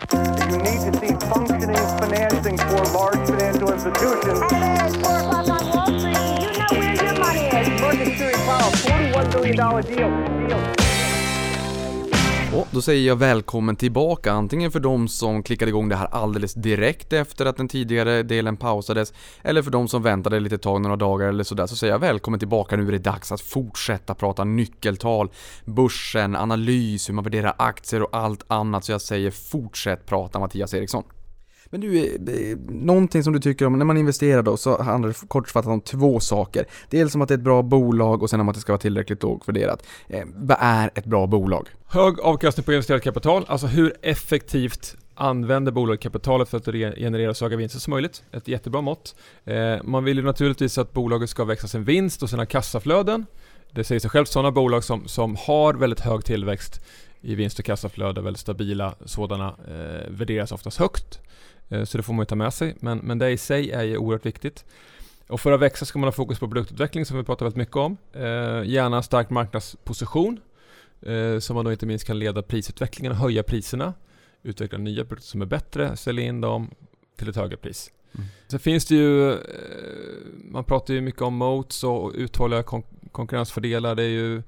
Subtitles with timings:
[0.00, 4.40] You need to see functioning financing for large financial institutions.
[4.50, 6.16] Hey, it's 4 o'clock on Wall Street.
[6.42, 7.80] You know where your money is.
[7.80, 9.56] Market Security Powell, $41 billion
[9.96, 10.37] deal.
[12.70, 17.12] Då säger jag välkommen tillbaka, antingen för de som klickade igång det här alldeles direkt
[17.12, 21.28] efter att den tidigare delen pausades, eller för de som väntade lite tag, några dagar
[21.28, 25.30] eller sådär, så säger jag välkommen tillbaka, nu är det dags att fortsätta prata nyckeltal,
[25.64, 30.74] börsen, analys, hur man värderar aktier och allt annat, så jag säger fortsätt prata Mattias
[30.74, 31.04] Eriksson.
[31.70, 35.28] Men du, eh, någonting som du tycker om, när man investerar då så handlar det
[35.28, 36.66] kortfattat om två saker.
[36.90, 38.80] Dels om att det är ett bra bolag och sen om att det ska vara
[38.80, 39.86] tillräckligt lågt värderat.
[40.08, 41.68] Eh, vad är ett bra bolag?
[41.90, 46.64] Hög avkastning på investerat kapital, alltså hur effektivt använder bolaget kapitalet för att
[46.96, 48.22] generera så höga vinster som möjligt.
[48.32, 49.14] Ett jättebra mått.
[49.44, 53.26] Eh, man vill ju naturligtvis att bolaget ska växa sin vinst och sina kassaflöden.
[53.70, 56.80] Det säger sig självt, sådana bolag som, som har väldigt hög tillväxt
[57.20, 61.20] i vinst och kassaflöde, väldigt stabila sådana, eh, värderas oftast högt.
[61.68, 63.82] Eh, så det får man ju ta med sig, men, men det i sig är
[63.82, 64.64] ju oerhört viktigt.
[65.28, 67.76] Och för att växa ska man ha fokus på produktutveckling som vi pratar väldigt mycket
[67.76, 67.96] om.
[68.12, 68.22] Eh,
[68.64, 70.40] gärna en stark marknadsposition
[71.02, 73.94] eh, som man då inte minst kan leda prisutvecklingen och höja priserna.
[74.42, 76.70] Utveckla nya produkter som är bättre, sälja in dem
[77.16, 77.92] till ett högre pris.
[78.14, 78.26] Mm.
[78.48, 79.38] Sen finns det ju, eh,
[80.44, 82.82] man pratar ju mycket om moats och uthålliga kon
[83.12, 83.94] konkurrensfördelar.
[83.94, 84.42] Det är ju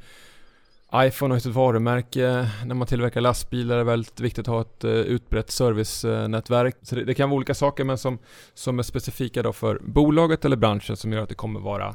[0.94, 2.48] iPhone har ett varumärke.
[2.64, 6.76] När man tillverkar lastbilar är det väldigt viktigt att ha ett uh, utbrett servicenätverk.
[6.82, 8.18] Så det, det, kan vara olika saker men som,
[8.54, 11.94] som är specifika då för bolaget eller branschen som gör att det kommer vara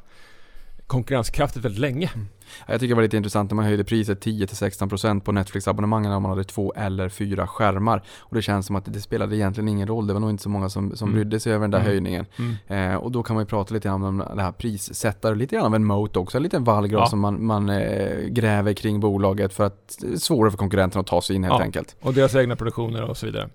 [0.87, 2.11] konkurrenskraftigt väldigt länge.
[2.13, 2.27] Mm.
[2.67, 6.31] Jag tycker det var lite intressant när man höjde priset 10-16% på Netflix-abonnemangen om man
[6.31, 8.03] hade två eller fyra skärmar.
[8.19, 10.07] Och det känns som att det spelade egentligen ingen roll.
[10.07, 11.19] Det var nog inte så många som, som mm.
[11.19, 11.89] brydde sig över den där mm.
[11.89, 12.25] höjningen.
[12.37, 12.91] Mm.
[12.91, 15.65] Eh, och då kan man ju prata lite grann om det här prissättare, lite grann
[15.65, 16.37] av en moat också.
[16.37, 17.07] En liten vallgrav ja.
[17.07, 21.07] som man, man eh, gräver kring bolaget för att det är svårare för konkurrenterna att
[21.07, 21.63] ta sig in helt ja.
[21.63, 21.95] enkelt.
[22.01, 23.49] Och deras egna produktioner och så vidare.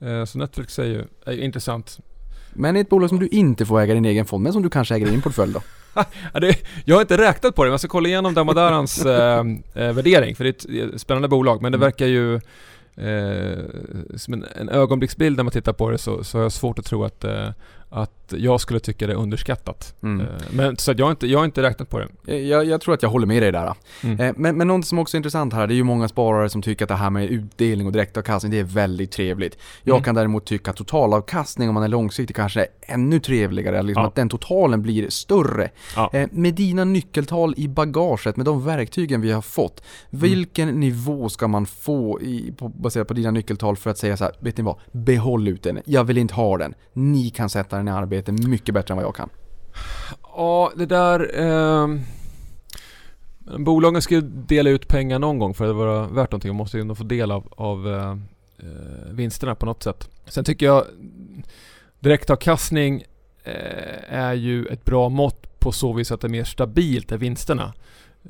[0.00, 1.98] Eh, så Netflix är ju är intressant.
[2.52, 4.94] Men ett bolag som du inte får äga din egen fond, men som du kanske
[4.94, 5.60] äger i din portfölj då?
[6.84, 9.44] Jag har inte räknat på det, men jag ska kolla igenom Damadarans eh,
[9.74, 11.86] eh, värdering, för det är ett spännande bolag, men det mm.
[11.86, 12.34] verkar ju
[12.96, 13.64] eh,
[14.16, 16.84] som en, en ögonblicksbild när man tittar på det så, så har jag svårt att
[16.84, 17.48] tro att, eh,
[17.90, 19.94] att jag skulle tycka det är underskattat.
[20.02, 20.20] Mm.
[20.20, 22.38] Eh, men så jag har, inte, jag har inte räknat på det.
[22.38, 23.74] Jag, jag tror att jag håller med dig där.
[24.02, 24.20] Mm.
[24.20, 26.62] Eh, men, men något som också är intressant här, det är ju många sparare som
[26.62, 29.58] tycker att det här med utdelning och direktavkastning, det är väldigt trevligt.
[29.82, 30.04] Jag mm.
[30.04, 34.08] kan däremot tycka att totalavkastning om man är långsiktig kanske är ännu trevligare, liksom ja.
[34.08, 35.70] att den totalen blir större.
[35.96, 36.10] Ja.
[36.12, 40.80] Eh, med dina nyckeltal i bagaget, med de verktygen vi har fått, vilken mm.
[40.80, 44.34] nivå ska man få i, på, baserat på dina nyckeltal för att säga så här,
[44.40, 44.76] vet ni vad?
[44.92, 45.80] Behåll ut den.
[45.84, 46.74] Jag vill inte ha den.
[46.92, 49.28] Ni kan sätta den i arbete mycket bättre än vad jag kan.
[50.22, 51.40] Ja, det där...
[51.40, 51.88] Eh,
[53.58, 56.76] bolagen ska ju dela ut pengar någon gång för att vara värt någonting De måste
[56.76, 58.10] ju ändå få del av, av eh,
[58.58, 60.10] eh, vinsterna på något sätt.
[60.26, 60.84] Sen tycker jag
[62.00, 63.04] direktavkastning
[63.44, 67.18] eh, är ju ett bra mått på så vis att det är mer stabilt än
[67.18, 67.72] vinsterna.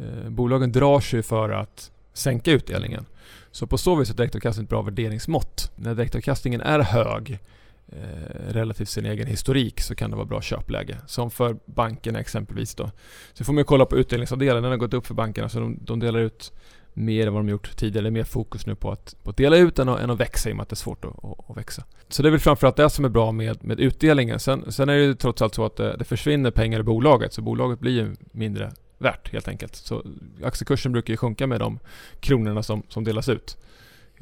[0.01, 3.07] Eh, bolagen drar sig för att sänka utdelningen.
[3.51, 5.71] Så på så vis är direktavkastning ett bra värderingsmått.
[5.77, 7.39] När direktavkastningen är hög
[7.89, 10.99] eh, relativt sin egen historik så kan det vara bra köpläge.
[11.07, 12.91] Som för bankerna exempelvis då.
[13.33, 16.01] Så får man kolla på utdelningsavdelningen, den har gått upp för bankerna så de, de
[16.01, 16.53] delar ut
[16.93, 18.05] mer än vad de gjort tidigare.
[18.05, 20.21] Det är mer fokus nu på att, på att dela ut än att, än att
[20.21, 21.85] växa i och med att det är svårt att, att, att, växa.
[22.09, 24.41] Så det är väl framförallt det som är bra med, med utdelningen.
[24.41, 27.33] Sen, sen är det ju trots allt så att det, det försvinner pengar i bolaget
[27.33, 29.75] så bolaget blir ju mindre värt helt enkelt.
[29.75, 30.05] Så
[30.43, 31.79] aktiekursen brukar ju sjunka med de
[32.21, 33.57] kronorna som, som delas ut.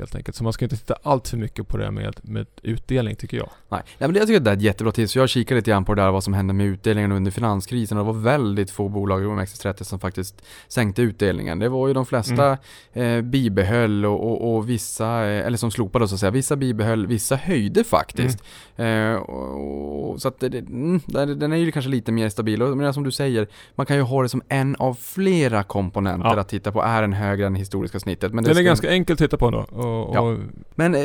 [0.00, 0.37] Helt enkelt.
[0.37, 3.49] Så man ska inte titta allt för mycket på det med, med utdelning tycker jag.
[3.69, 5.16] Nej, Nej men jag tycker det är ett jättebra tips.
[5.16, 8.05] Jag kikade lite grann på det där vad som hände med utdelningen under finanskrisen och
[8.06, 11.59] det var väldigt få bolag i OMXS30 som faktiskt sänkte utdelningen.
[11.59, 12.59] Det var ju de flesta
[12.93, 13.19] mm.
[13.19, 17.06] eh, bibehöll och, och, och, vissa, eh, eller som slopade så att säga, vissa bibehöll,
[17.06, 18.44] vissa höjde faktiskt.
[18.77, 19.15] Mm.
[19.15, 21.00] Eh, och, så att det, mm,
[21.39, 22.62] den är ju kanske lite mer stabil.
[22.62, 26.41] Men som du säger, man kan ju ha det som en av flera komponenter ja.
[26.41, 26.83] att titta på.
[26.83, 28.33] Är den högre än historiska snittet?
[28.33, 29.66] Men det den är ganska enkel att titta på ändå.
[29.91, 30.37] Och, ja.
[30.75, 31.01] Men eh,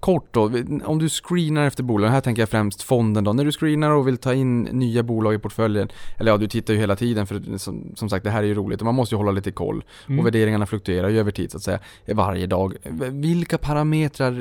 [0.00, 0.50] kort då,
[0.84, 3.32] om du screenar efter bolag, här tänker jag främst fonden då.
[3.32, 6.74] När du screenar och vill ta in nya bolag i portföljen, eller ja, du tittar
[6.74, 9.14] ju hela tiden för som, som sagt det här är ju roligt och man måste
[9.14, 9.84] ju hålla lite koll.
[10.06, 10.18] Mm.
[10.18, 12.74] Och värderingarna fluktuerar ju över tid så att säga, varje dag.
[13.10, 14.32] Vilka parametrar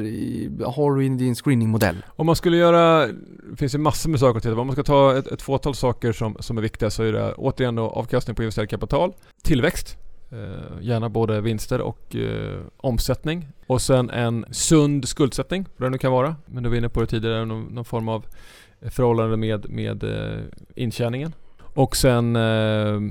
[0.66, 1.98] har du i din screeningmodell?
[2.08, 3.08] Om man skulle göra,
[3.52, 4.62] det finns ju massor med saker att titta på.
[4.62, 7.34] Om man ska ta ett, ett fåtal saker som, som är viktiga så är det
[7.34, 9.14] återigen då avkastning på investerat kapital,
[9.44, 9.98] tillväxt,
[10.32, 13.48] Eh, gärna både vinster och eh, omsättning.
[13.68, 16.36] Och sen en sund skuldsättning, vad det nu kan vara.
[16.46, 18.26] Men du var inne på det tidigare, någon, någon form av
[18.82, 20.40] förhållande med, med eh,
[20.76, 21.34] intjäningen.
[21.74, 23.02] Och sen eh,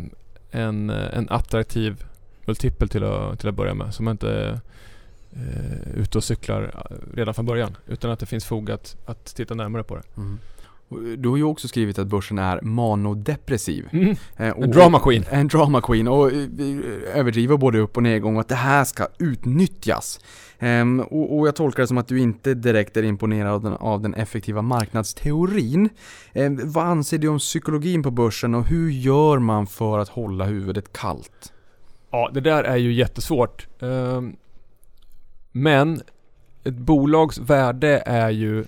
[0.50, 2.04] en, en attraktiv
[2.44, 3.94] multipel till att, till att börja med.
[3.94, 4.60] Så man inte
[5.32, 7.76] eh, ute och cyklar eh, redan från början.
[7.86, 10.02] Utan att det finns fog att, att titta närmare på det.
[10.16, 10.38] Mm.
[10.88, 13.88] Och Du har ju också skrivit att börsen är manodepressiv.
[13.92, 14.16] Mm.
[14.36, 15.24] Eh, och- En drama queen.
[15.30, 16.38] En drama queen och eh,
[17.14, 20.20] överdriver både upp och nedgång och att det här ska utnyttjas.
[20.58, 23.72] Ehm, och, och jag tolkar det som att du inte direkt är imponerad av den,
[23.72, 25.88] av den effektiva marknadsteorin.
[26.32, 30.44] Ehm, vad anser du om psykologin på börsen och hur gör man för att hålla
[30.44, 31.52] huvudet kallt?
[32.10, 33.66] Ja, det där är ju jättesvårt.
[33.82, 34.36] Ehm,
[35.52, 36.00] Men
[36.64, 38.64] ett bolags värde är ju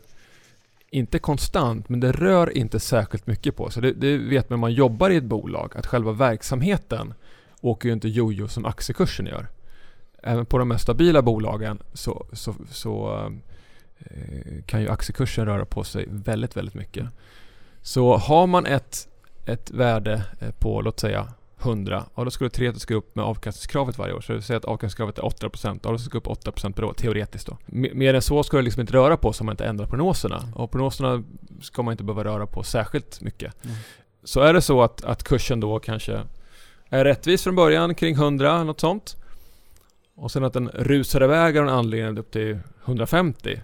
[0.90, 3.82] inte konstant, men det rör inte särskilt mycket på sig.
[3.82, 7.14] Det, det vet man om man jobbar i ett bolag, att själva verksamheten
[7.60, 9.48] åker ju inte jojo som aktiekursen gör.
[10.22, 13.22] Även på de mest stabila bolagen så, så, så
[13.98, 17.06] eh, kan ju aktiekursen röra på sig väldigt, väldigt mycket.
[17.82, 19.08] Så har man ett,
[19.46, 21.28] ett värde eh, på, låt säga
[21.62, 24.20] 100, ja då skulle Treto ska upp med avkastningskravet varje år.
[24.20, 27.56] Så säger att avkastningskravet är 8%, ja då ska upp 8% per år, teoretiskt då.
[27.66, 30.52] Mer än så ska det liksom inte röra på så man inte ändrar prognoserna.
[30.54, 31.22] Och prognoserna
[31.60, 33.64] ska man inte behöva röra på särskilt mycket.
[33.64, 33.76] Mm.
[34.24, 36.20] Så är det så att, att kursen då kanske
[36.88, 39.16] är rättvis från början, kring 100, något sånt.
[40.14, 43.60] Och sen att den rusar iväg av en anledning upp till 150.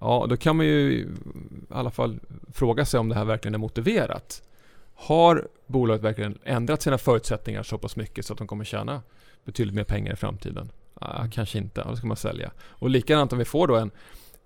[0.00, 1.06] Ja, då kan man ju i
[1.70, 2.20] alla fall
[2.52, 4.42] fråga sig om det här verkligen är motiverat.
[5.02, 9.02] Har bolaget verkligen ändrat sina förutsättningar så pass mycket så att de kommer tjäna
[9.44, 10.72] betydligt mer pengar i framtiden?
[10.94, 12.52] Ah, kanske inte, då ska man sälja.
[12.60, 13.90] Och likadant om vi får då en,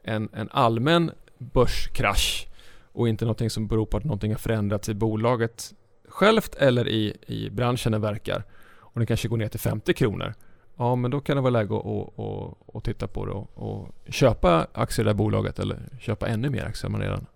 [0.03, 2.47] en, en allmän börskrasch
[2.93, 5.75] och inte någonting som beror på att någonting har förändrats i bolaget
[6.09, 8.45] självt eller i, i branschen den verkar
[8.79, 10.35] och den kanske går ner till 50 kronor.
[10.77, 13.51] Ja, men då kan det vara läge att, att, att, att titta på det och,
[13.55, 17.27] och köpa aktier i det här bolaget eller köpa ännu mer aktier om man redan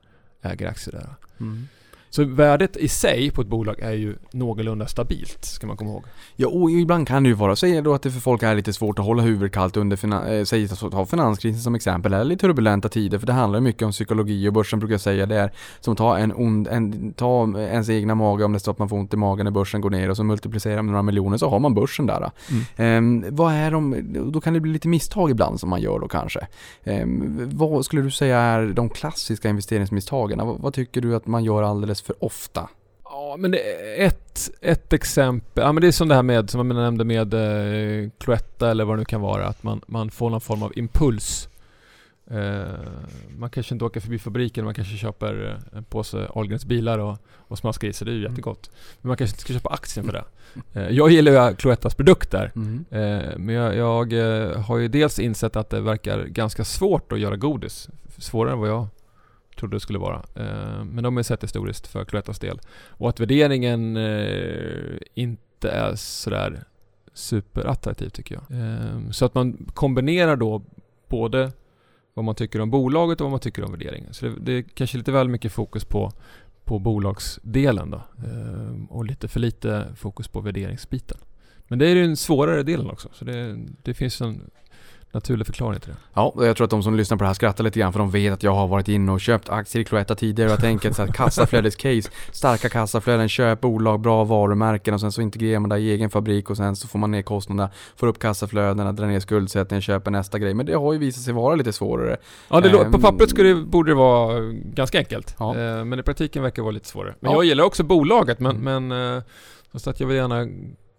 [0.43, 1.15] äger aktier där.
[1.41, 1.69] Mm.
[2.11, 6.05] Så värdet i sig på ett bolag är ju någorlunda stabilt, ska man komma ihåg.
[6.37, 8.73] Ja, och ibland kan det ju vara, säg då att det för folk är lite
[8.73, 12.89] svårt att hålla huvudet kallt under, fina, eh, säg ta finanskrisen som exempel, eller turbulenta
[12.89, 15.93] tider, för det handlar mycket om psykologi och börsen brukar jag säga det är som
[15.93, 18.97] att ta en ond, en, ta ens egna mage om det står att man får
[18.97, 21.59] ont i magen när börsen går ner och så multiplicerar med några miljoner så har
[21.59, 22.31] man börsen där.
[22.77, 23.97] Ehm, vad är de,
[24.33, 26.47] då kan det bli lite misstag ibland som man gör då kanske.
[26.85, 30.47] Ehm, vad skulle du säga är de klassiska investeringsmisstagen?
[30.47, 32.69] Vad, vad tycker du att man gör alldeles för ofta?
[33.05, 33.55] Ja, men
[33.99, 35.65] ett, ett exempel.
[35.65, 38.85] Ja, men det är som det här med, som jag nämnde med eh, Cloetta eller
[38.85, 41.49] vad det nu kan vara, att man, man får någon form av impuls.
[42.31, 42.63] Eh,
[43.39, 47.19] man kanske inte åker förbi fabriken, man kanske köper eh, en påse Ahlgrens bilar och,
[47.37, 48.33] och smaskar i sig, det är ju Mm.
[48.33, 48.71] jättegott.
[49.01, 50.25] Men man kanske inte ska köpa aktien för det.
[50.81, 52.53] Eh, jag gillar ju Cloettas produkter.
[52.57, 52.85] Mm.
[52.91, 57.21] Eh, men jag, jag eh, har ju dels insett att det verkar ganska svårt att
[57.21, 57.89] göra godis.
[58.19, 58.87] Svårare än vad jag
[59.61, 60.23] trodde det skulle vara.
[60.35, 62.61] Eh, men de har sett historiskt för Cloettas del.
[62.89, 66.65] Och att värderingen eh, inte är sådär
[67.13, 68.59] superattraktiv tycker jag.
[68.61, 70.63] Eh, så att man kombinerar då
[71.09, 71.53] både
[72.15, 74.15] vad man tycker om bolaget och vad man tycker om värderingen.
[74.15, 76.13] Så det, det är kanske lite väl mycket fokus på,
[76.65, 77.97] på bolagsdelen då.
[77.97, 81.19] Eh, och lite för lite fokus på värderingsbiten.
[81.69, 83.09] Men det är ju den svårare delen också.
[83.13, 84.51] Så det, det finns en
[85.13, 85.97] naturlig förklaring till det.
[86.15, 87.99] Ja, och jag tror att de som lyssnar på det här skrattar lite grann för
[87.99, 90.61] de vet att jag har varit inne och köpt aktier i Cloetta tidigare och jag
[90.61, 95.71] tänker så här kassaflödescase, starka kassaflöden, köp bolag, bra varumärken och sen så integrerar man
[95.71, 99.07] det i egen fabrik och sen så får man ner kostnaderna, får upp kassaflödena, drar
[99.07, 100.55] ner skuldsättningen, köper nästa grej.
[100.55, 102.17] Men det har ju visat sig vara lite svårare.
[102.49, 102.93] Ja, det, Ehm.
[102.93, 105.35] på pappret skulle, det- borde det vara ganska enkelt.
[105.39, 105.57] Ja.
[105.59, 107.15] Eh, men i praktiken verkar det vara lite svårare.
[107.21, 107.37] Men Ja.
[107.37, 108.89] jag gillar också bolaget, men, Mm.
[108.89, 109.23] men eh,
[109.75, 110.47] så att jag vill gärna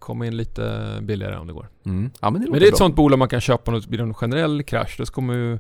[0.02, 1.70] komma in lite billigare om det går.
[1.86, 2.12] Mm.
[2.22, 2.78] Ja men det Men det är ett bra.
[2.78, 5.60] sånt bolag man kan köpa och blir det en generell krasch, då kommer ju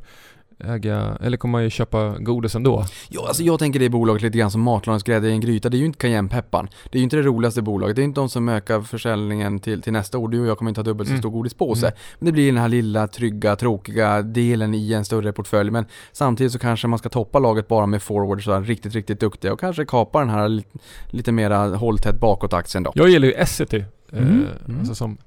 [0.65, 2.85] äga, eller kommer man ju köpa godis ändå.
[3.09, 5.69] Ja, alltså jag tänker det bolaget lite grann som matlagningsgrädde i en gryta.
[5.69, 6.69] Det är ju inte cayennepepparn.
[6.91, 7.95] Det är ju inte det roligaste bolaget.
[7.95, 10.27] Det är inte de som ökar försäljningen till, till nästa år.
[10.29, 11.21] Du och jag kommer inte ha dubbelt så Mm.
[11.21, 11.85] stor godispåse.
[11.87, 11.97] Mm.
[12.19, 15.71] Men det blir den här lilla, trygga, tråkiga delen i en större portfölj.
[15.71, 19.19] Men samtidigt så kanske man ska toppa laget bara med forwards så här riktigt, riktigt
[19.19, 20.77] duktiga och kanske kapa den här lite,
[21.09, 22.91] lite mera hålltätt bakåt-aktien då.
[22.95, 24.79] Jag gillar ju Essity, Mm, mm.
[24.79, 25.17] alltså som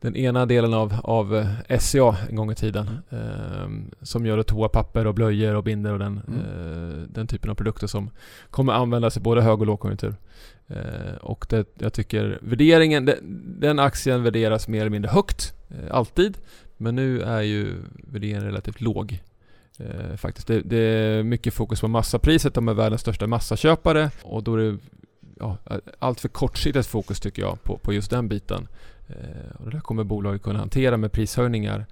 [0.00, 2.88] den ena delen av, av eh, SCA en gång i tiden.
[3.10, 3.68] Eh,
[4.02, 6.40] som gör toapapper och blöjor och binder och den, Mm.
[6.40, 8.10] eh, den typen av produkter som
[8.50, 10.14] kommer användas i både hög och lågkonjunktur.
[10.68, 13.16] Eh, och det, jag tycker värderingen, den,
[13.60, 16.38] den aktien värderas mer eller mindre högt, eh, alltid.
[16.76, 19.20] Men nu är ju värderingen relativt låg.
[19.78, 20.46] Eh, faktiskt.
[20.46, 24.58] Det, det är mycket fokus på massapriset, de är världens största massaköpare och då är
[24.58, 24.78] det
[25.40, 25.58] ja,
[25.98, 28.68] allt för kortsiktigt fokus tycker jag på, på just den biten.
[29.08, 31.86] Eh, och det där kommer bolaget kunna hantera med prishöjningar.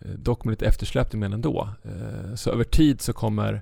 [0.00, 1.68] Eh, dock med lite eftersläpning men ändå.
[1.84, 3.60] Eh, så över tid så kommer eh,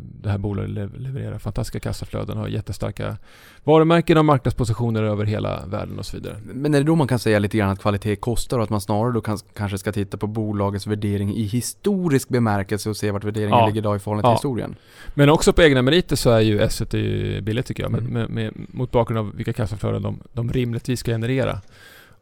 [0.00, 3.16] det här bolaget lev- levererar fantastiska kassaflöden, har jättestarka
[3.64, 6.36] varumärken och marknadspositioner över hela världen och så vidare.
[6.44, 8.80] Men är det då man kan säga lite grann att kvalitet kostar och att man
[8.80, 13.24] snarare då kan, kanske ska titta på bolagets värdering i historisk bemärkelse och se vart
[13.24, 13.66] värderingen Ja.
[13.66, 14.34] ligger idag i förhållande till Ja.
[14.34, 14.74] historien?
[15.14, 18.12] Men också på egna meriter så är ju S1 ju billigt tycker jag, med, Mm.
[18.12, 21.60] med, med, mot bakgrund av vilka kassaflöden de, de rimligtvis ska generera.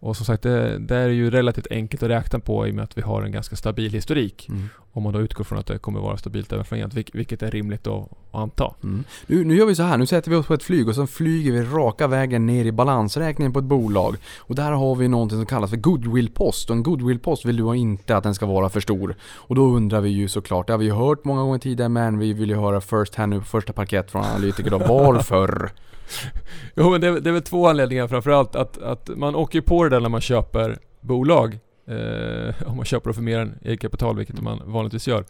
[0.01, 2.85] Och som sagt, det, det är ju relativt enkelt att räkna på i och med
[2.85, 4.49] att vi har en ganska stabil historik.
[4.49, 4.69] Mm.
[4.93, 7.51] Om man då utgår från att det kommer vara stabilt även framgent, vilk- vilket är
[7.51, 8.75] rimligt att, att anta.
[8.83, 9.05] Mm.
[9.27, 11.07] Nu, nu gör vi så här, nu sätter vi oss på ett flyg och så
[11.07, 14.17] flyger vi raka vägen ner i balansräkningen på ett bolag.
[14.39, 16.71] Och där har vi någonting som kallas för goodwill-post.
[16.71, 19.17] Och en goodwill-post vill du inte att den ska vara för stor.
[19.37, 22.19] Och då undrar vi ju såklart, det har vi ju hört många gånger tidigare men
[22.19, 24.79] vi vill ju höra first hand nu på första parkett från analytiker då.
[24.89, 25.71] Varför?
[26.77, 28.57] Jo men det, är- det är väl två anledningar framförallt.
[28.57, 31.59] Att, att man åker på det där när man köper bolag.
[31.89, 35.25] Eh, om man köper för mer än eget kapital, vilket man vanligtvis gör.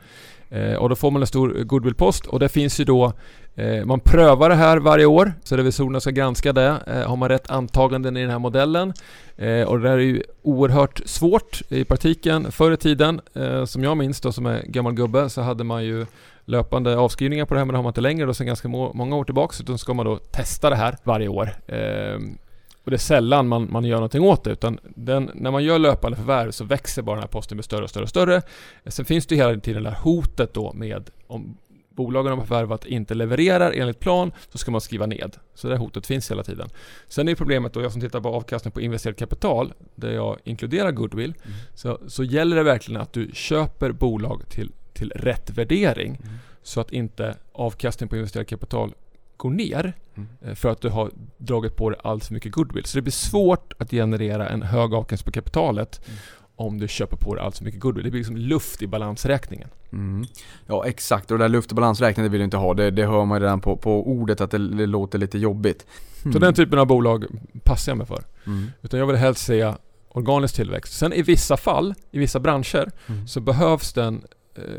[0.49, 3.13] Eh, och då får man en stor goodwillpost och det finns ju då
[3.55, 6.77] eh, man prövar det här varje år, så revisorerna ska granska det.
[6.87, 8.93] Eh, har man rätt antaganden i den här modellen?
[9.37, 12.53] Eh, och det där är ju oerhört svårt i praktiken.
[12.53, 15.85] Förr i tiden, eh, som jag minns då som är gammal gubbe, så hade man
[15.85, 16.07] ju
[16.47, 18.93] löpande avskrivningar på det här men det har man inte längre då sedan ganska må-
[18.93, 21.51] många år tillbaka utan ska man då testa det här varje år.
[21.69, 22.39] Ehm,
[22.85, 25.79] och det är sällan man, man gör någonting åt det utan den, när man gör
[25.79, 28.43] löpande förvärv så växer bara den här posten med större och större och större.
[28.87, 31.57] Sen finns det ju hela tiden det här hotet då med om
[31.97, 35.37] bolagen har förvärvat inte levererar enligt plan så ska man skriva ned.
[35.55, 36.69] Så det hotet finns hela tiden.
[37.09, 40.91] Sen är problemet då, jag som tittar på avkastning på investerat kapital där jag inkluderar
[40.91, 41.35] goodwill
[41.75, 46.19] så, så gäller det verkligen att du köper bolag till, till rätt värdering
[46.63, 48.95] så att inte avkastning på investerat kapital
[49.37, 50.29] går ner Mm.
[50.43, 52.85] eh, för att du har dragit på dig allt för mycket goodwill.
[52.85, 56.19] Så det blir svårt att generera en hög avkastning på kapitalet Mm.
[56.57, 58.05] om du köper på dig allt för mycket goodwill.
[58.05, 59.69] Det blir liksom luft i balansräkningen.
[59.93, 60.27] Mm.
[60.67, 62.75] Ja exakt, och det där luft och balansräkningen vill du inte ha.
[62.75, 65.87] Det, det hör man redan på, på ordet att det, det låter lite jobbigt.
[66.33, 67.25] Så den typen av bolag
[67.65, 68.25] passar jag mig för.
[68.47, 68.71] Mm.
[68.83, 69.73] Utan jag vill helst se
[70.09, 70.93] organisk tillväxt.
[70.99, 73.27] Sen i vissa fall, i vissa branscher, Mm.
[73.29, 74.23] så behövs den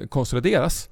[0.09, 0.89] konsolideras.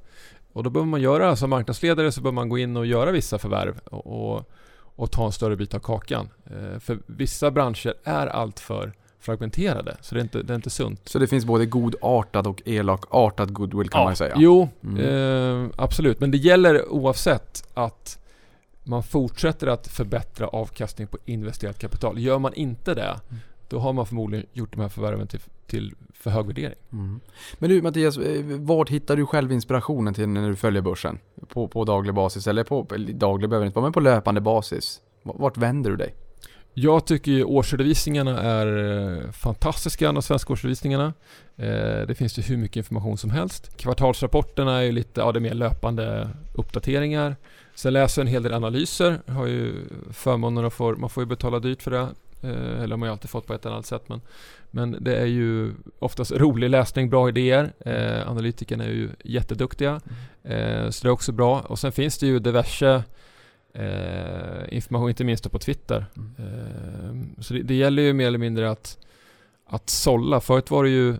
[0.53, 3.37] Och då behöver man göra, som marknadsledare så behöver man gå in och göra vissa
[3.39, 4.49] förvärv och,
[4.95, 6.29] och, ta en större bit av kakan.
[6.45, 11.01] Eh, för vissa branscher är alltför fragmenterade, så det är inte, det är inte sunt.
[11.09, 14.35] Så det finns både godartad och elakartad goodwill kan man ju säga.
[14.37, 15.65] Jo, Mm.
[15.65, 16.19] eh, absolut.
[16.19, 18.19] Men det gäller oavsett att
[18.83, 22.19] man fortsätter att förbättra avkastning på investerat kapital.
[22.19, 23.41] Gör man inte det, Mm.
[23.67, 26.75] Då har man förmodligen gjort de här förvärven till, till för hög värdering.
[26.91, 27.19] Mm.
[27.59, 31.19] Men du Mattias, eh, vart hittar du själv inspirationen till när du följer börsen?
[31.47, 35.01] På, på daglig basis eller på, daglig behöver inte vara, men på löpande basis?
[35.23, 36.13] Vart vänder du dig?
[36.77, 38.67] Jag tycker årsredovisningarna är
[39.25, 41.13] eh, fantastiska, de svenska årsredovisningarna.
[41.55, 43.77] Eh, Det finns ju hur mycket information som helst.
[43.77, 47.35] Kvartalsrapporterna är ju lite, ja det är mer löpande uppdateringar.
[47.75, 49.21] Sen läser jag en hel del analyser.
[49.25, 49.73] Jag har ju
[50.11, 52.07] förmånen att få, man får ju betala dyrt för det.
[52.45, 54.09] Eh, Eller har man ju alltid fått på ett eller annat sätt.
[54.09, 54.21] Men,
[54.71, 57.73] men det är ju oftast rolig läsning, bra idéer.
[57.79, 60.01] Eh, analytikerna är ju jätteduktiga.
[60.43, 61.59] Eh, så det är också bra.
[61.61, 63.03] Och sen finns det ju diverse
[63.73, 66.05] eh, information, inte minst på Twitter.
[66.15, 68.97] Eh, så det, det gäller ju mer eller mindre att,
[69.65, 70.41] att sålla.
[70.41, 71.17] Förut var det ju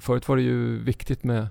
[0.00, 1.46] Förut var det ju viktigt med,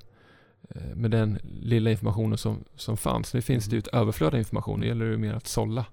[0.96, 3.34] med den lilla informationen som, som fanns.
[3.34, 4.80] Nu finns det ju ett överflöd av information.
[4.80, 5.86] Det gäller ju mer att sålla.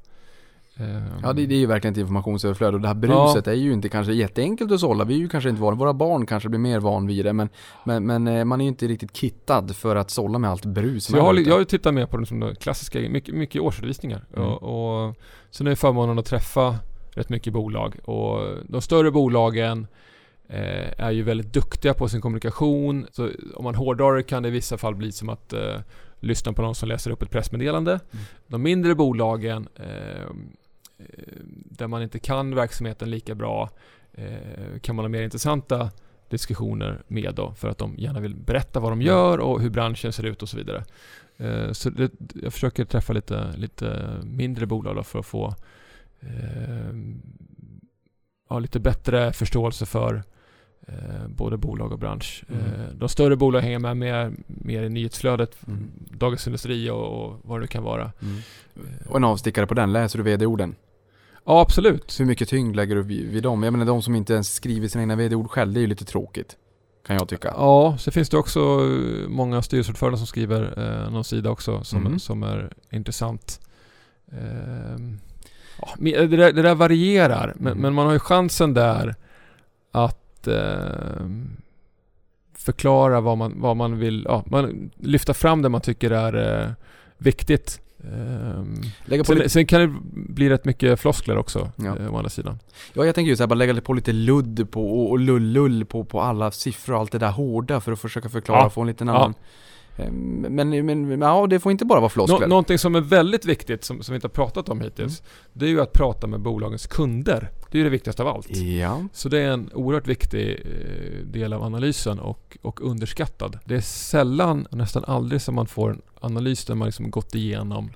[0.76, 3.72] Eh, Ja det, det är ju verkligen ett informationsöverflöd och det här bruset är ju
[3.72, 5.04] inte kanske jätteenkelt att sålla.
[5.04, 7.48] Vi är ju kanske inte vana, våra barn kanske blir mer van vid det men,
[7.84, 11.04] men, men eh, man är ju inte riktigt kittad för att sålla med allt brus
[11.04, 14.24] Så jag har, jag har ju tittat mer på de som klassiska, mycket, mycket årsredovisningar.
[14.36, 14.48] Mm.
[14.48, 15.16] Och, och
[15.50, 16.78] sen är förmånen att träffa
[17.14, 17.96] rätt mycket bolag.
[18.04, 19.86] Och de större bolagen
[20.48, 23.06] eh, är ju väldigt duktiga på sin kommunikation.
[23.12, 25.80] Så om man hårdrar det kan det i vissa fall bli som att eh,
[26.20, 27.92] lyssna på någon som läser upp ett pressmeddelande.
[27.92, 28.24] Mm.
[28.46, 30.26] De mindre bolagen eh,
[31.64, 33.70] där man inte kan verksamheten lika bra
[34.12, 35.90] eh, kan man ha mer intressanta
[36.28, 40.12] diskussioner med då för att de gärna vill berätta vad de gör och hur branschen
[40.12, 40.84] ser ut och så vidare.
[41.36, 45.54] Eh, Så det, jag försöker träffa lite, lite mindre bolag för att få
[46.20, 46.94] eh,
[48.48, 50.22] ja, lite bättre förståelse för
[50.86, 52.44] eh, både bolag och bransch.
[52.48, 52.64] Mm.
[52.64, 55.90] Eh, de större bolagen hänger med mer, mer i nyhetsflödet, Mm.
[56.10, 58.12] Dagens Industri och, och vad det kan vara.
[58.22, 58.38] Mm.
[59.08, 60.74] Och en avstickare på den, läser du vd-orden?
[61.44, 62.20] Ja, absolut.
[62.20, 63.62] Hur mycket tyngd lägger du vid, vid dem?
[63.62, 66.04] Jag menar de som inte ens skriver sina egna vd-ord själv, det är ju lite
[66.04, 66.56] tråkigt.
[67.06, 67.48] Kan jag tycka.
[67.56, 72.02] Ja, så finns det också eh, många styrelseordförande som skriver eh, någon sida också som,
[72.02, 72.18] Mhm.
[72.18, 73.60] som är intressant.
[74.32, 75.20] Ehm,
[75.80, 77.82] ja, men det, där, det där varierar, men, Mm.
[77.82, 79.14] men man har ju chansen där
[79.92, 81.56] att ehm,
[82.54, 86.70] förklara vad man, vad man vill, ja, man lyfta fram det man tycker är eh,
[87.18, 87.80] viktigt.
[88.04, 89.94] Ehm, Lägga på sen, lite, sen kan det
[90.32, 91.96] bli rätt mycket floskler också, Ja.
[91.98, 92.58] eh, å andra sidan.
[92.92, 95.84] ja, jag tänker ju så här, bara lägga på lite ludd på och, och lull-lull
[95.84, 98.66] på, på alla siffror och allt det där hårda för att försöka förklara Ja.
[98.66, 99.14] och få en liten Ja.
[99.16, 99.34] annan
[99.96, 102.40] Ehm, Men, men, ja det får inte bara vara floskler.
[102.40, 105.30] Nå, någonting som är väldigt viktigt, som, som vi inte har pratat om hittills, Mm.
[105.52, 107.50] det är ju att prata med bolagens kunder.
[107.70, 108.56] Det är ju det viktigaste av allt.
[108.56, 109.04] Ja.
[109.12, 113.58] Så det är en oerhört viktig eh, del av analysen och, och underskattad.
[113.64, 117.90] Det är sällan, nästan aldrig, som man får en analys där man liksom gått igenom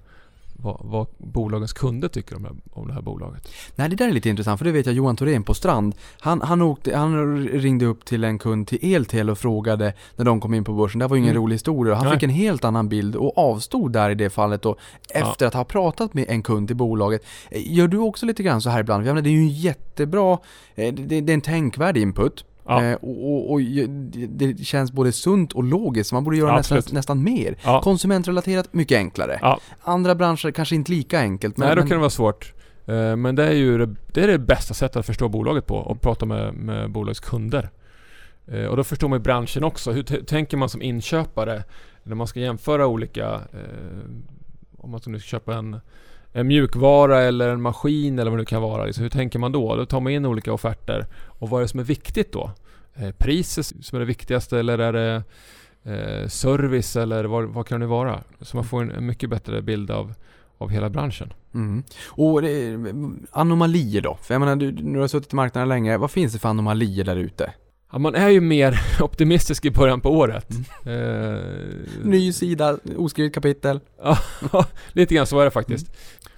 [0.57, 3.49] vad, vad bolagens kunder tycker om om det här bolaget.
[3.75, 6.43] Nej det där är lite intressant för det vet jag Johan Thorén på Strand Han,
[6.43, 10.55] han, åkte, han ringde upp till en kund till Eltel och frågade när de kom
[10.55, 10.99] in på börsen.
[10.99, 11.43] Det var ju ingen Mm.
[11.43, 11.95] rolig historia.
[11.95, 12.15] Han Nej.
[12.15, 14.79] fick en helt annan bild och avstod där i det fallet och
[15.11, 17.25] efter att ha pratat med en kund till bolaget.
[17.51, 19.05] Eh, Gör du också lite grann så här ibland?
[19.05, 20.39] Menar, det är ju en jättebra,
[20.75, 22.45] eh, det, det är en tänkvärd input.
[22.67, 22.85] Ja.
[22.85, 23.61] Eh, och, och, och
[24.29, 27.57] det känns både sunt och logiskt, man borde göra Ja, nästan, nästan mer.
[27.65, 27.81] Ja.
[27.83, 29.59] Konsumentrelaterat, mycket enklare.
[29.83, 31.57] Andra branscher kanske inte lika enkelt.
[31.57, 32.53] Men, Nej, då kan det vara svårt.
[32.87, 35.77] Eh, Men det är ju det, det, är det bästa sättet att förstå bolaget på
[35.77, 37.71] och prata med, med bolagets kunder.
[38.47, 39.93] Eh, Och då förstår man ju branschen också.
[39.93, 41.65] Hur tänker man som inköpare
[42.03, 43.41] när man ska jämföra olika...
[44.79, 45.81] Om man ska nu ska köpa en,
[46.37, 48.85] en mjukvara eller en maskin eller vad det nu kan vara.
[48.85, 49.77] Liksom, hur tänker man då?
[49.77, 51.07] Då tar man in olika offerter.
[51.27, 52.51] Och vad är det som är viktigt då?
[52.95, 55.23] Eh, priset som är det viktigaste eller är det
[55.85, 58.21] eh, service eller vad, vad kan det vara?
[58.41, 60.15] Så man får en, en mycket bättre bild av,
[60.59, 61.33] av hela branschen.
[61.55, 61.83] Mm.
[62.07, 62.95] Och eh, det,
[63.31, 64.19] anomalier då?
[64.23, 65.97] För jag menar, du, du har suttit i marknaden länge.
[65.97, 67.53] Vad finns det för anomalier där ute?
[67.95, 70.47] Ja, man är ju mer optimistisk i början på året.
[70.87, 71.35] Mm.
[71.35, 71.41] Eh,
[72.05, 73.81] Ny sida, oskrivet kapitel.
[74.03, 74.19] Ja,
[74.93, 75.87] lite grann så är det faktiskt.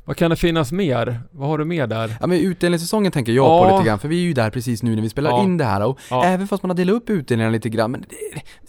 [0.04, 1.20] Vad kan det finnas mer?
[1.30, 2.16] Vad har du mer där?
[2.20, 3.68] Ja men utdelningssäsongen tänker jag Ja.
[3.70, 5.42] på lite grann, för vi är ju där precis nu när vi spelar Ja.
[5.44, 6.24] in det här och Ja.
[6.24, 8.04] även fast man har delat upp utdelningarna lite grann, men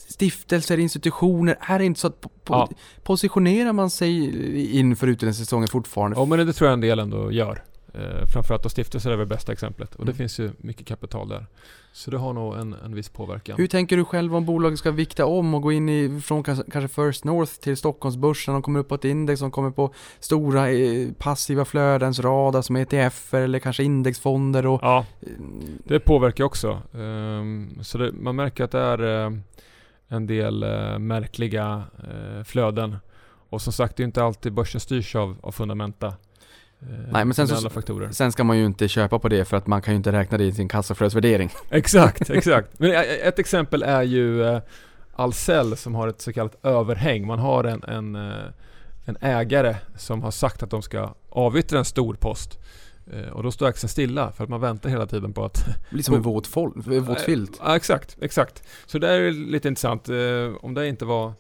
[0.10, 6.18] stiftelser, institutioner, är det inte så att po- po- positionerar man sig inför utdelningssäsongen fortfarande?
[6.18, 7.64] Ja men det tror jag en del ändå gör.
[7.98, 9.96] Eh, framförallt då stiftelser är väl bästa exemplet.
[9.96, 10.18] Och det Mm.
[10.18, 11.46] finns ju mycket kapital där.
[11.94, 13.58] Så det har nog en, en viss påverkan.
[13.58, 16.88] Hur tänker du själv om bolaget ska vikta om och gå in i, från kanske,
[16.88, 21.08] First North till Stockholmsbörsen, de kommer upp på ett index, de kommer på stora eh,
[21.18, 25.28] passiva flödens radar som ETF eller kanske indexfonder och Ja, eh,
[25.84, 26.82] det påverkar också.
[26.96, 29.32] Ehm, så det, man märker att det är eh,
[30.08, 32.96] en del eh, märkliga eh, flöden.
[33.50, 36.14] Och som sagt, det är inte alltid börsen styrs av, av fundamenta.
[36.82, 37.70] Eh, Nej, men sen så-.
[38.12, 40.38] Sen ska man ju inte köpa på det för att man kan ju inte räkna
[40.38, 41.50] det i sin kassaflödesvärdering.
[41.70, 42.80] Exakt, exakt.
[42.80, 42.92] Men
[43.24, 44.62] ett exempel är ju eh,
[45.16, 47.28] Ahlsell som har ett så kallat överhäng.
[47.28, 48.46] Man har en, en, eh,
[49.06, 52.60] en ägare som har sagt att de ska avyttra en stor post.
[53.34, 55.66] Och då står aktien stilla för att man väntar hela tiden på att...
[55.90, 57.60] Blir som en våt, fol- våt filt.
[57.64, 58.64] Ja, exakt, exakt.
[58.86, 60.10] Så det är lite intressant.
[60.62, 61.34] Om det inte var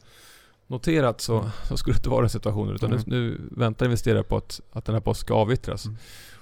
[0.67, 2.75] noterat så, så skulle det inte vara den situationen.
[2.75, 3.03] Utan Mm.
[3.07, 5.85] nu, nu väntar investerare på att, att den här posten ska avyttras.
[5.85, 5.97] Mm.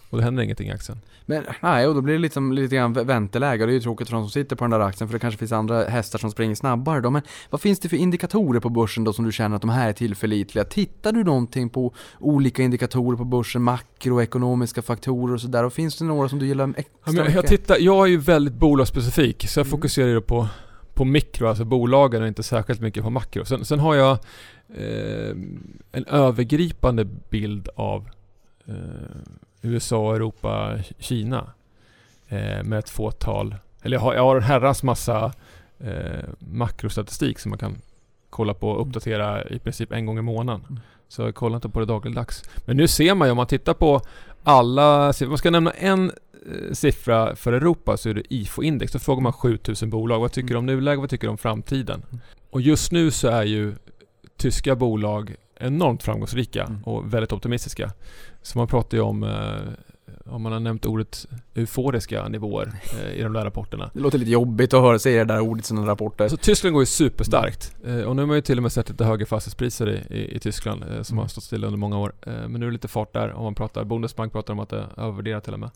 [0.10, 0.98] Och det händer ingenting i aktien.
[1.26, 3.82] Men nej, och då blir det liksom lite grann vä- vänteläge och det är ju
[3.82, 6.20] tråkigt för de som sitter på den där aktien för det kanske finns andra hästar
[6.20, 7.10] som springer snabbare då.
[7.10, 9.90] Men vad finns det för indikatorer på börsen då som du känner att de här
[9.90, 10.66] är tillförlitliga?
[10.66, 15.64] Tittar du någonting på olika indikatorer på börsen, makroekonomiska faktorer och sådär?
[15.64, 17.48] Och finns det några som du gillar extra Ja, jag, mycket?
[17.48, 19.72] tittar, jag är ju väldigt bolagsspecifik så jag Mm.
[19.72, 20.48] fokuserar ju på,
[20.96, 23.46] på mikro, alltså bolagen och inte särskilt mycket på makro.
[23.46, 24.12] Sen, sen har jag
[24.76, 25.36] eh,
[25.92, 28.10] en övergripande bild av
[28.66, 28.76] eh,
[29.62, 31.50] USA, Europa, Kina
[32.28, 35.34] eh, med ett fåtal, eller jag har, jag har en herrans massa
[35.80, 37.78] eh, makrostatistik som man kan
[38.30, 40.66] kolla på och uppdatera i princip en gång i månaden.
[40.70, 40.80] Mm.
[41.08, 42.44] Så jag kollar inte på det dagligdags.
[42.66, 44.02] Men nu ser man ju om man tittar på
[44.44, 46.12] alla, man ska nämna en
[46.72, 48.92] siffra för Europa så är det IFO-index.
[48.92, 50.20] Då frågar man 7000 bolag.
[50.20, 51.00] Vad tycker du om nuläget?
[51.00, 52.04] Vad tycker du om framtiden?
[52.10, 52.20] Mm.
[52.50, 53.76] Och just nu så är ju
[54.38, 56.84] tyska bolag enormt framgångsrika Mm.
[56.84, 57.92] och väldigt optimistiska.
[58.42, 59.24] Så man pratar ju om,
[60.30, 62.72] om man har nämnt ordet euforiska nivåer
[63.04, 63.90] eh, i de där rapporterna.
[63.94, 66.28] Det låter lite jobbigt att höra säga det där ordet i sina rapporter.
[66.28, 67.76] Så Tyskland går ju superstarkt.
[67.86, 70.36] Eh, och nu har man ju till och med sett lite högre fastighetspriser i, i,
[70.36, 71.22] i Tyskland eh, som Mm.
[71.22, 72.14] har stått stilla under många år.
[72.22, 74.70] Eh, men nu är det lite fart där om man pratar, Bundesbank pratar om att
[74.70, 75.70] det är övervärderat till och med.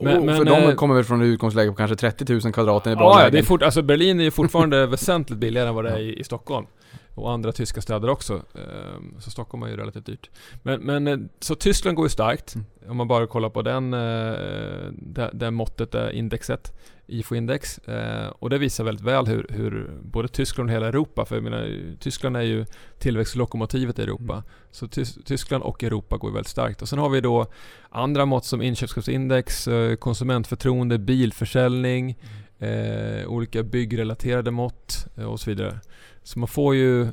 [0.00, 2.52] Men- och men, för dem eh, kommer väl från ett utgångsläge på kanske 30 000
[2.52, 3.32] kvadrat i bra Ja, ja, lägen.
[3.32, 6.18] det är fort, alltså Berlin är ju fortfarande väsentligt billigare än vad det är i,
[6.20, 6.66] i Stockholm.
[7.14, 8.34] Och andra tyska städer också.
[8.54, 10.30] Ehm, Så Stockholm är ju relativt dyrt.
[10.62, 12.54] Men, men eh, så Tyskland går ju starkt.
[12.54, 12.66] Mm.
[12.88, 16.72] Om man bara kollar på den, eh, det måttet, det indexet.
[17.06, 17.78] IFO-index.
[17.78, 21.42] Eh, Och det visar väldigt väl hur, hur både Tyskland och hela Europa, för jag
[21.44, 22.66] menar Tyskland är ju
[22.98, 24.32] tillväxtlokomotivet i Europa.
[24.32, 24.44] Mm.
[24.70, 26.82] Så Tys- Tyskland och Europa går väldigt starkt.
[26.82, 27.46] Och sen har vi då
[27.90, 32.18] andra mått som inköpschefsindex, eh, konsumentförtroende, bilförsäljning,
[32.58, 35.80] eh, olika byggrelaterade mått eh, och så vidare.
[36.22, 37.10] Så man får ju eh,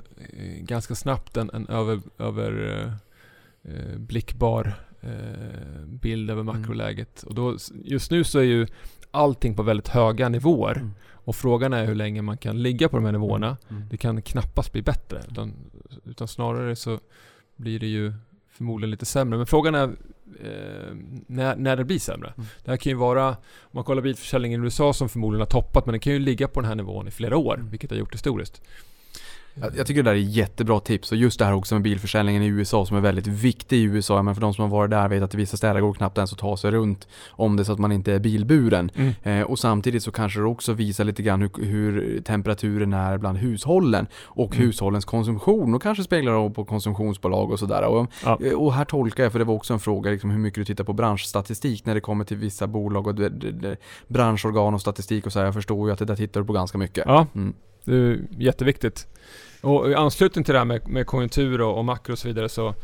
[0.60, 2.52] ganska snabbt en, en över, över
[3.64, 6.60] eh, eh, blickbar eh, bild över Mm.
[6.62, 7.24] makroläget.
[7.24, 8.68] Och då, just nu så är ju
[9.12, 10.76] allting på väldigt höga nivåer.
[10.76, 10.92] Mm.
[11.12, 13.58] Och frågan är hur länge man kan ligga på de här nivåerna.
[13.70, 13.84] Mm.
[13.90, 15.22] Det kan knappast bli bättre.
[15.32, 15.54] Utan,
[16.06, 17.00] utan snarare så
[17.56, 18.14] blir det ju
[18.50, 19.38] förmodligen lite sämre.
[19.38, 19.84] Men frågan är
[20.44, 20.96] eh,
[21.28, 22.34] när, när det blir sämre.
[22.38, 22.48] Mm.
[22.66, 23.28] Det här kan ju vara,
[23.62, 26.48] om man kollar bilförsäljningen i USA som förmodligen har toppat, men den kan ju ligga
[26.48, 27.70] på den här nivån i flera år, Mm.
[27.70, 28.62] vilket det har gjort historiskt.
[29.78, 32.48] Jag, tycker det där är jättebra tips och just det här också med bilförsäljningen i
[32.48, 34.22] USA som är väldigt viktig i USA.
[34.22, 36.18] Men för de som har varit där vet att i vissa städer går det knappt
[36.18, 38.92] ens att ta sig runt om det så att man inte är bilburen.
[38.96, 39.14] Mm.
[39.24, 43.38] Eh, och samtidigt så kanske det också visar lite grann hur, hur temperaturen är bland
[43.38, 44.66] hushållen och Mm.
[44.68, 47.84] hushållens konsumtion och kanske speglar av på konsumtionsbolag och sådär.
[47.86, 48.40] Och, Ja.
[48.46, 50.66] eh, och här tolkar jag, för det var också en fråga, liksom, hur mycket du
[50.66, 54.82] tittar på branschstatistik när det kommer till vissa bolag och det, det, det, branschorgan och
[54.82, 55.46] statistik och så här.
[55.46, 57.04] Jag förstår ju att det där tittar du på ganska mycket.
[57.08, 57.54] Ja, Mm.
[57.86, 59.08] det är jätteviktigt.
[59.62, 62.50] Och i anslutning till det här med, med konjunktur och, och makro och så vidare
[62.50, 62.76] så,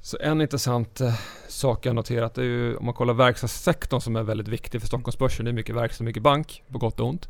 [0.00, 1.14] så en intressant eh,
[1.48, 5.44] sak jag noterat är ju om man kollar verkstadssektorn som är väldigt viktig för Stockholmsbörsen.
[5.44, 7.28] Det är mycket verkstad, mycket bank, på gott och ont.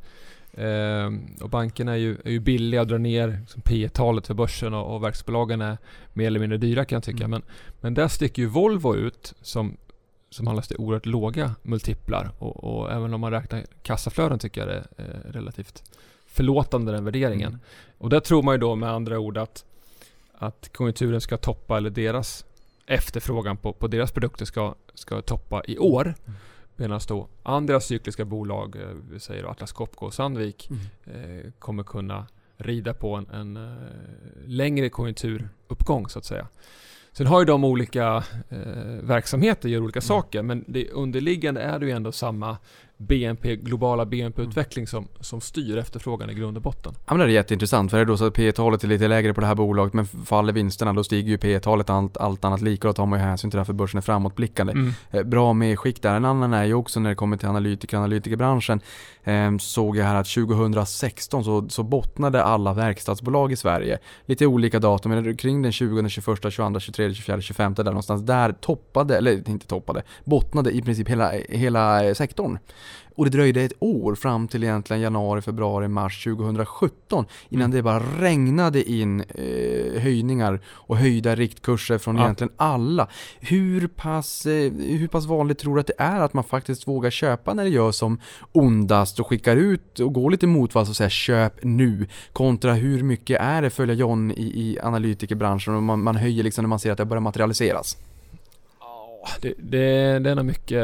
[0.54, 4.35] Ehm, och bankerna är ju, är ju billiga att dra ner liksom P talet för
[4.35, 5.78] börsen och, och verkstadsbolagen är
[6.12, 7.24] mer eller mindre dyra kan jag tycka.
[7.24, 7.30] Mm.
[7.30, 7.42] Men,
[7.80, 9.76] men där sticker ju Volvo ut som,
[10.30, 12.30] som handlas till oerhört låga multiplar.
[12.38, 15.82] Och, och även om man räknar kassaflöden tycker jag det är eh, relativt
[16.33, 17.49] förlåtande den värderingen.
[17.49, 17.61] Mm.
[17.99, 19.64] Och där tror man ju då med andra ord att,
[20.35, 22.45] att konjunkturen ska toppa, eller deras
[22.87, 26.14] efterfrågan på, på deras produkter ska, ska toppa i år.
[26.27, 26.38] Mm.
[26.77, 31.40] Medan då andra cykliska bolag, eh, vi säger då Atlas Copco och Sandvik, Mm.
[31.45, 33.73] eh, kommer kunna rida på en, en eh,
[34.47, 36.49] längre konjunkturuppgång så att säga.
[37.12, 38.59] Sen har ju de olika eh,
[39.03, 40.07] verksamheter, gör olika Mm.
[40.07, 42.57] saker, men det underliggande är det ju ändå samma
[43.08, 46.94] BNP, globala BNP-utveckling som, som styr efterfrågan i grund och botten.
[47.06, 49.08] Ja men det är jätteintressant för det är då så att P talet är lite
[49.08, 52.44] lägre på det här bolaget men faller vinsterna då stiger ju P talet allt, allt
[52.44, 54.72] annat lika och då tar man ju hänsyn till det här för börsen är framåtblickande.
[54.72, 54.92] Mm.
[55.10, 56.14] Eh, Bra medskick där.
[56.14, 58.80] En annan är ju också när det kommer till analytiker analytikerbranschen
[59.24, 63.98] eh, såg jag här att 2016 så, så bottnade alla verkstadsbolag i Sverige.
[64.26, 68.22] Lite olika datum, men kring den 20, 21, 22, 23, 24, 25 där någonstans.
[68.22, 72.58] Där toppade, eller inte toppade, bottnade i princip hela, hela sektorn.
[73.14, 77.76] Och det dröjde ett år fram till egentligen januari, februari, mars 2017 innan Mm.
[77.76, 82.22] det bara regnade in eh, höjningar och höjda riktkurser från Ja.
[82.22, 83.09] egentligen alla.
[83.40, 87.11] Hur pass, eh, hur pass vanligt tror du att det är att man faktiskt vågar
[87.11, 88.20] köpa när det gör som
[88.52, 93.40] ondast och skickar ut och går lite motvalls och säger köp nu kontra hur mycket
[93.40, 96.92] är det följa John i, i analytikerbranschen och man, man höjer liksom när man ser
[96.92, 97.96] att det börjar materialiseras?
[98.81, 100.83] Ja, det, det, det är nog mycket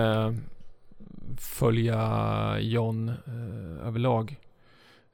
[1.40, 4.36] följa John eh, överlag.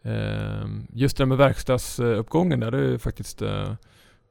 [0.03, 3.73] Eh, just det där med verkstadsuppgången där, det är faktiskt eh,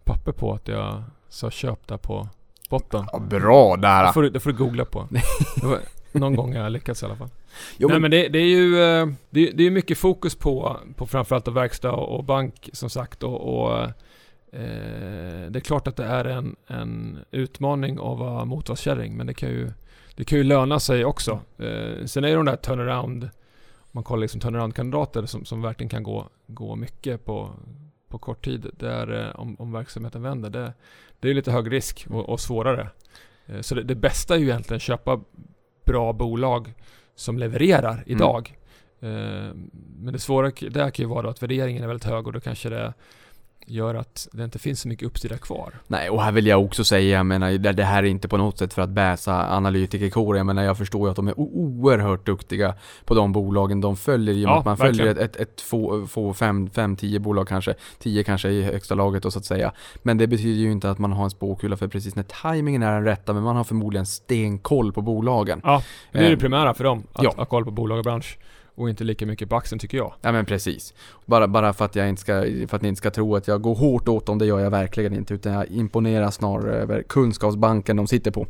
[0.03, 2.29] papper på att jag sa köp där på
[2.69, 3.05] botten.
[3.11, 4.05] Ja, bra där!
[4.07, 5.07] Det får, det får du googla på.
[6.11, 7.29] Någon gång har jag lyckats i alla fall.
[7.77, 8.71] Jo, Nej men, det, det är ju
[9.29, 13.63] det, det är mycket fokus på, på framförallt verkstad och, och bank som sagt och,
[13.63, 13.79] och
[14.53, 19.33] eh, det är klart att det är en, en utmaning att vara motvallskärring men det
[19.33, 19.71] kan ju
[20.15, 21.31] det kan ju löna sig också.
[21.57, 23.29] Eh, sen är det de där turnaround,
[23.91, 27.49] man kollar liksom turnaround-kandidater som, som verkligen kan gå, gå mycket på,
[28.07, 28.69] på kort tid.
[28.73, 30.49] Där, eh, om, om verksamheten vänder.
[30.49, 30.73] Det,
[31.19, 32.89] det är lite hög risk och, och svårare.
[33.45, 35.21] Eh, så det, det bästa är ju egentligen att köpa
[35.85, 36.73] bra bolag
[37.15, 38.57] som levererar idag.
[38.99, 39.53] Eh,
[39.97, 42.69] Men det svåra där kan ju vara att värderingen är väldigt hög och då kanske
[42.69, 42.93] det
[43.67, 45.73] gör att det inte finns så mycket uppsida kvar.
[45.87, 48.57] Nej, och här vill jag också säga, jag menar, det här är inte på något
[48.57, 50.37] sätt för att bäsa analytikerkåren.
[50.37, 54.35] Jag menar, jag förstår ju att de är oerhört duktiga på de bolagen de följer.
[54.35, 55.25] I och med Ja, att man följer ett, verkligen.
[55.25, 57.73] ett, ett få, få fem, fem, tio bolag kanske.
[57.99, 59.71] Tio kanske i högsta laget då så att säga.
[60.03, 62.91] Men det betyder ju inte att man har en spåkula för precis när tajmingen är
[62.93, 63.33] den rätta.
[63.33, 65.61] Men man har förmodligen stenkoll på bolagen.
[65.63, 67.03] Ja, det är Eh, det primära för dem.
[67.13, 67.33] Att ja.
[67.37, 68.37] ha koll på bolag och bransch.
[68.75, 70.13] Och inte lika mycket på aktien tycker jag.
[70.21, 70.93] Ja men precis.
[71.25, 72.33] Bara, bara för, att jag inte ska,
[72.67, 74.69] för att ni inte ska tro att jag går hårt åt dem, det gör jag
[74.69, 75.33] verkligen inte.
[75.33, 78.47] Utan jag imponerar snarare över kunskapsbanken de sitter på.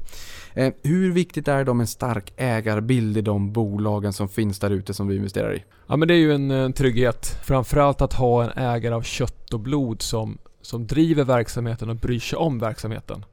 [0.53, 4.69] Eh, hur viktigt är det med en stark ägarbild i de bolagen som finns där
[4.69, 5.63] ute som vi investerar i?
[5.87, 7.39] Ja men det är ju en, eh, trygghet.
[7.43, 12.19] Framförallt att ha en ägare av kött och blod som, som driver verksamheten och bryr
[12.19, 13.25] sig om verksamheten.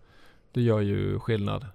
[0.53, 1.67] Det gör ju skillnad.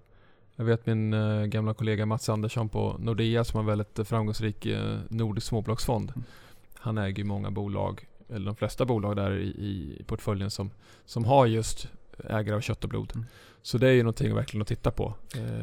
[0.56, 4.06] Jag vet min eh, gamla kollega Mats Andersson på Nordea som har en väldigt eh,
[4.06, 6.12] framgångsrik eh, nordisk småbolagsfond.
[6.15, 6.24] Mm.
[6.74, 10.72] Han äger ju många bolag, eller de flesta bolag där i, i portföljen som,
[11.06, 11.88] som har just
[12.30, 13.12] ägare av kött och blod.
[13.15, 13.26] Mm.
[13.62, 15.13] Så det är ju någonting verkligen att titta på.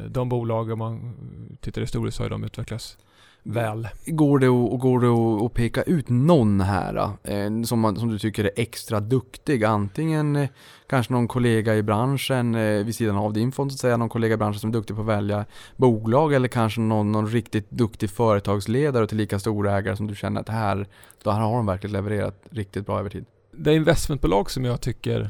[0.09, 1.15] De bolag, om man
[1.61, 2.97] tittar historiskt, så har ju de utvecklats
[3.43, 3.87] väl.
[4.05, 8.19] Går det att, går det att, peka ut någon här eh, som, man, som du
[8.19, 9.63] tycker är extra duktig?
[9.63, 10.49] Antingen eh,
[10.89, 14.09] kanske någon kollega i branschen eh, vid sidan av din fond så att säga, någon
[14.09, 17.71] kollega i branschen som är duktig på att välja bolag eller kanske någon, någon riktigt
[17.71, 20.87] duktig företagsledare och till lika stora ägare som du känner att här,
[21.23, 23.25] då här har de verkligen levererat riktigt bra över tid.
[23.51, 25.29] Det investmentbolag som jag tycker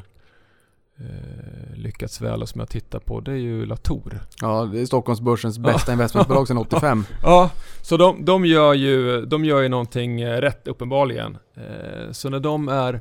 [1.00, 4.20] eh, lyckats väl och som jag tittar på, det är ju Latour.
[4.40, 7.04] Ja, det är Stockholmsbörsens bästa investmentbolag sedan 85.
[7.22, 7.50] Ja,
[7.82, 11.38] så de, de, gör ju, de gör ju någonting eh, rätt uppenbarligen.
[11.56, 13.00] Eh, så när de är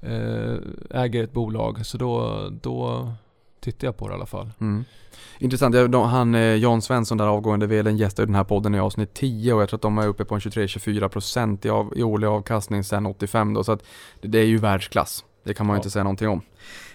[0.00, 0.56] eh,
[1.02, 3.08] äger ett bolag, så då, då
[3.60, 4.50] tittar jag på det i alla fall.
[4.60, 4.84] Mm.
[5.38, 9.62] Intressant, han Jan Svensson där avgående vdn gästade den här podden i avsnitt 10 och
[9.62, 13.06] jag tror att de är uppe på en 23-24% i, av, i årlig avkastning sedan
[13.06, 13.82] 85 då så att
[14.20, 15.24] det, det är ju världsklass.
[15.44, 15.80] Det kan man ju Ja.
[15.80, 16.40] inte säga någonting om.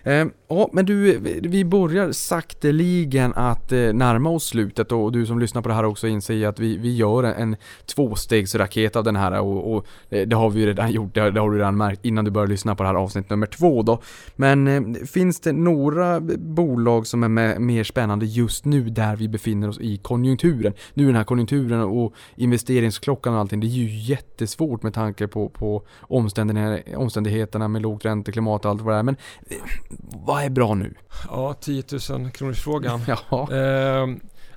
[0.08, 5.40] Eh, ja, men du, vi- börjar sakteligen att eh, närma oss slutet och du som
[5.40, 9.16] lyssnar på det här också inser att vi, vi gör en, en tvåstegsraket av den
[9.16, 11.78] här och, och eh, det har vi ju redan gjort, det, det har du redan
[11.78, 14.02] märkt innan du börjar lyssna på det här avsnitt nummer två då.
[14.36, 19.28] Men eh, finns det några bolag som är med, mer spännande just nu där vi
[19.28, 20.74] befinner oss i konjunkturen?
[20.94, 25.50] Nu den här konjunkturen och investeringsklockan och allting, det är ju jättesvårt med tanke på,
[25.50, 29.04] på omständigheterna, omständigheterna med lågt ränteklimat och allt vad det är.
[29.04, 29.16] Men
[29.50, 29.58] eh,
[30.00, 30.94] vad är bra nu?
[31.30, 33.02] Ja, 10 000 kronors frågan.
[33.08, 33.48] Ja.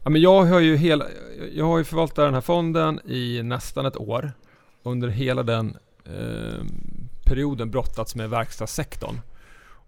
[0.03, 1.07] Ja, men jag har ju hela,
[1.53, 4.33] jag har ju förvaltat den här fonden i nästan ett år.
[4.83, 5.77] Under hela den
[6.07, 6.67] ehm,
[7.25, 9.21] perioden brottats med verkstadssektorn.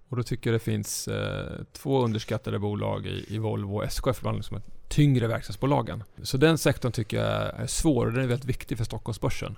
[0.09, 4.19] Och då tycker jag det finns eh, två underskattade bolag i, i Volvo och SKF
[4.19, 6.05] ibland som är tyngre verkstadsbolagen.
[6.23, 9.57] Så den sektorn tycker jag är svår och den är väldigt viktig för Stockholmsbörsen.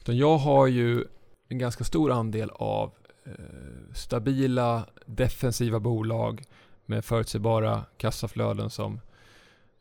[0.00, 1.04] Utan jag har ju
[1.48, 3.03] en ganska stor andel av eh,
[3.94, 6.44] stabila defensiva bolag
[6.86, 9.00] med förutsägbara kassaflöden som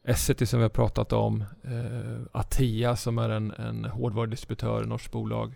[0.05, 5.53] Essity som vi har pratat om, eh, Atea som är en, en hårdvarudistributör, norskt bolag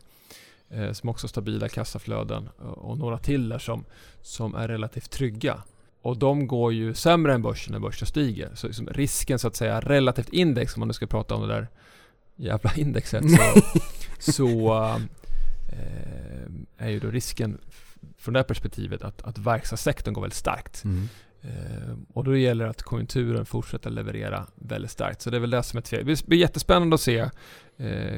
[0.70, 3.86] eh, som också har stabila kassaflöden och, några till där som,
[4.22, 5.64] som är relativt trygga.
[6.02, 8.52] Och de går ju sämre än börsen när börsen stiger.
[8.56, 11.54] Så liksom risken så att säga relativt index, om man nu ska prata om det
[11.54, 11.68] där
[12.36, 13.62] jävla indexet, så,
[14.32, 14.98] så eh,
[16.78, 17.58] är ju då risken
[18.18, 20.84] från det här perspektivet att, att verkstadssektorn går väldigt starkt.
[20.84, 21.10] Mm.
[21.42, 25.22] Eh, och då gäller det att konjunkturen fortsätter leverera väldigt starkt.
[25.22, 26.06] Så det är väl det som är fel.
[26.06, 27.30] Det blir jättespännande att se eh,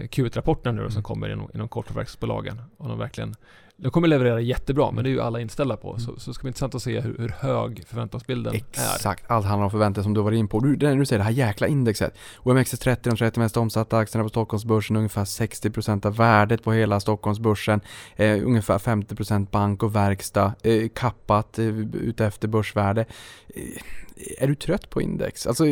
[0.07, 1.03] Q1-rapporterna nu då, som Mm.
[1.03, 2.62] kommer inom, inom kort för verkstadsbolagen.
[2.77, 3.35] Och de verkligen
[3.81, 5.97] de kommer leverera jättebra, men det är ju alla inställda på.
[5.99, 6.19] Så, Mm.
[6.19, 8.57] så ska det bli intressant att se hur, hur hög förväntansbilden är.
[8.57, 10.59] Exakt, allt handlar om förväntningar som du var in på.
[10.59, 12.13] Du, det, du säger det här jäkla indexet.
[12.43, 17.81] OMXS30, de 30 mest omsatta aktierna på Stockholmsbörsen, ungefär 60% av värdet på hela Stockholmsbörsen,
[18.15, 23.05] eh, ungefär 50% bank och verkstad, eh, kappat eh, utefter börsvärde.
[23.55, 23.63] Eh,
[24.38, 25.47] är du trött på index?
[25.47, 25.63] Alltså,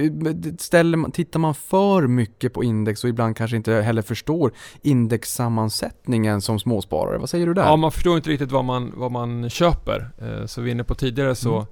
[0.60, 6.42] ställer man, tittar man för mycket på index och ibland kanske inte heller förstår indexsammansättningen
[6.42, 7.64] som småsparare, vad säger du där?
[7.64, 10.10] Ja, man förstår inte riktigt vad man, vad man köper.
[10.22, 11.68] Eh, så vi är inne på tidigare så, Mm.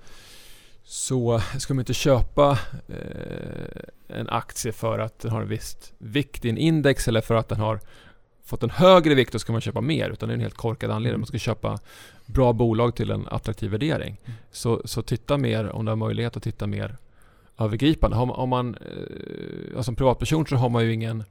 [0.84, 6.46] så ska man inte köpa eh, en aktie för att den har en viss vikt
[6.46, 7.80] i en index eller för att den har
[8.46, 10.10] fått en högre vikt, då ska man köpa mer.
[10.10, 11.10] Utan det är en helt korkad anledning.
[11.10, 11.20] Mm.
[11.20, 11.80] Man ska köpa
[12.26, 14.18] bra bolag till en attraktiv värdering.
[14.26, 14.38] Mm.
[14.52, 16.98] Så, så titta mer, om du har möjlighet att titta mer
[17.58, 18.18] övergripande.
[18.18, 18.78] Har man, om man,
[19.76, 21.24] eh, som privatperson så har man ju ingen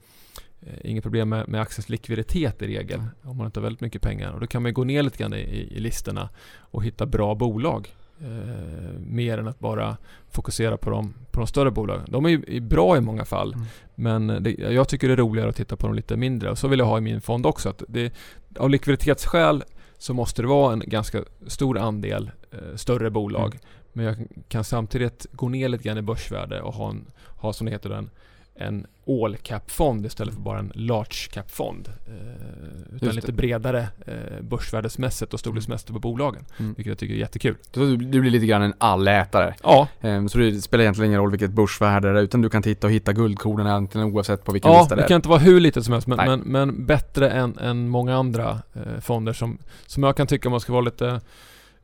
[0.60, 4.02] eh, Inget problem med, med aktiens likviditet i regel om man inte har väldigt mycket
[4.02, 4.32] pengar.
[4.32, 7.34] Och då kan man gå ner lite grann i, i, i listorna och hitta bra
[7.34, 7.88] bolag.
[8.20, 9.96] Eh, mer än att bara
[10.30, 12.04] fokusera på de, på de större bolagen.
[12.08, 13.54] De är ju bra i många fall.
[13.54, 13.66] Mm.
[13.94, 16.50] Men det, jag tycker det är roligare att titta på de lite mindre.
[16.50, 17.68] Och så vill jag ha i min fond också.
[17.68, 18.12] Att det,
[18.58, 19.64] av likviditetsskäl
[19.98, 23.54] så måste det vara en ganska stor andel eh, större bolag.
[23.54, 23.60] Mm.
[23.92, 24.16] Men jag
[24.48, 27.90] kan samtidigt gå ner lite grann i börsvärde och ha, en, ha som det heter
[27.90, 28.10] en,
[28.56, 31.88] en all cap-fond istället för bara en large cap-fond.
[32.06, 33.14] Eh, utan det.
[33.14, 36.44] lite bredare eh, börsvärdesmässigt och storleksmässigt på bolagen.
[36.58, 36.74] Mm.
[36.74, 37.56] Vilket jag tycker är jättekul.
[37.72, 39.54] Du, du blir lite grann en allätare.
[39.62, 42.62] Ja, Ehm, Så det spelar egentligen ingen roll vilket börsvärde det är utan du kan
[42.62, 45.08] titta och hitta guldkornen egentligen oavsett på vilken ja lista det det är.
[45.08, 48.58] kan inte vara hur litet som helst men, men, men bättre än, än många andra
[48.74, 51.18] eh, fonder som, som jag kan tycka man ska vara lite eh,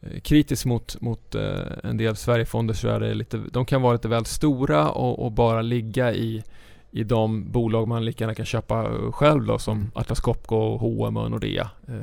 [0.03, 3.93] Eh, kritisk mot, mot eh, en del Sverigefonder så är det lite, de kan vara
[3.93, 6.43] lite väl stora och, och bara ligga i,
[6.93, 9.91] i de bolag man lika gärna kan köpa själv då som Mm.
[9.95, 11.71] Atlas Copco, H&M och Nordea.
[11.89, 11.95] Eh,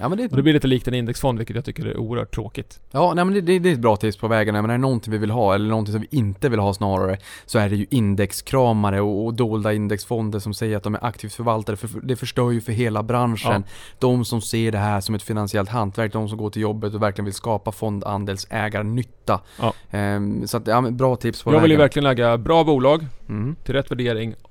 [0.00, 2.34] Ja men det, och det blir lite likt en indexfond vilket jag tycker är oerhört
[2.34, 2.80] tråkigt.
[2.90, 4.54] Ja, nej men det, det, det är ett bra tips på vägen.
[4.54, 7.18] Men är det någonting vi vill ha, eller någonting som vi inte vill ha snarare,
[7.46, 11.32] så är det ju indexkramare och, och dolda indexfonder som säger att de är aktivt
[11.32, 11.76] förvaltare.
[11.76, 13.64] För det förstör ju för hela branschen.
[13.98, 17.02] De som ser det här som ett finansiellt hantverk, de som går till jobbet och
[17.02, 19.40] verkligen vill skapa fondandelsägarnytta.
[19.60, 19.72] Ja.
[19.90, 21.84] Ehm, så att, ja, bra tips på Jag vill ju vägen.
[21.84, 23.56] verkligen lägga bra bolag Mm.
[23.64, 24.01] till rätt värdering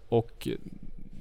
[0.08, 0.48] och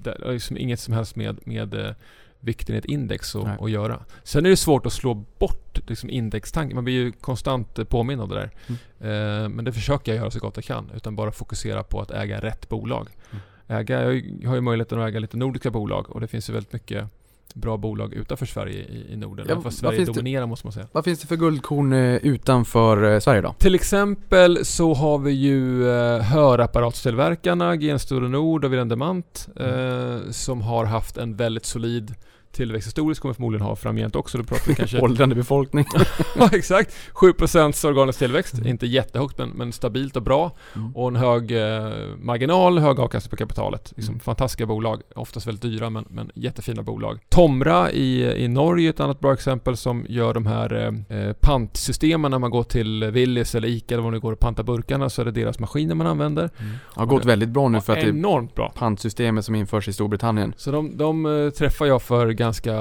[0.02, 1.92] det är liksom inget som helst med, med eh,
[2.40, 3.56] vikten i ett index att, Nej.
[3.60, 4.04] att göra.
[4.22, 6.74] Sen är det svårt att slå bort liksom indextanken.
[6.74, 8.50] Man blir ju konstant påmind om det där.
[8.66, 9.42] Mm.
[9.44, 10.90] Eh, men det försöker jag göra så gott jag kan.
[10.94, 13.08] Utan bara fokusera på att äga rätt bolag.
[13.30, 13.42] Mm.
[13.80, 16.52] Äga, har jag har ju möjligheten att äga lite nordiska bolag och det finns ju
[16.52, 17.06] väldigt mycket
[17.54, 19.46] bra bolag utanför Sverige i, i Norden.
[19.48, 20.86] Ja, vad Sverige det- dominerar måste man säga.
[20.92, 23.54] Vad finns det för guldkorn eh, utanför eh, Sverige då?
[23.58, 30.60] Till exempel så har vi ju eh, hörapparattillverkarna Genstor Nord och Wilhelm Demant eh, som
[30.62, 32.14] har haft en väldigt solid
[32.52, 34.38] tillväxt historiskt, kommer förmodligen ha framgent också.
[34.38, 35.00] Då pratar vi kanske...
[35.00, 35.84] Åldrande befolkning.
[36.36, 36.96] ja, exakt.
[37.14, 38.54] 7% organisk tillväxt.
[38.54, 38.66] Mm.
[38.66, 40.56] Inte jättehögt men, men stabilt och bra.
[40.76, 40.96] Mm.
[40.96, 43.92] Och en hög eh, marginal, hög avkastning på kapitalet.
[43.96, 44.20] Liksom Mm.
[44.20, 45.02] Fantastiska bolag.
[45.14, 47.18] Oftast väldigt dyra men, men jättefina bolag.
[47.28, 51.32] Tomra i, i Norge är ett annat bra exempel som gör de här eh, eh,
[51.32, 55.10] pantsystemen när man går till Willys eller Ica eller vad det går och pantar burkarna
[55.10, 56.50] så är det deras maskiner man använder.
[56.94, 58.72] Har gått väldigt bra nu för att det är bra.
[58.76, 60.54] pantsystemet som införs i Storbritannien.
[60.56, 62.74] Så de, de eh, träffade jag för ganska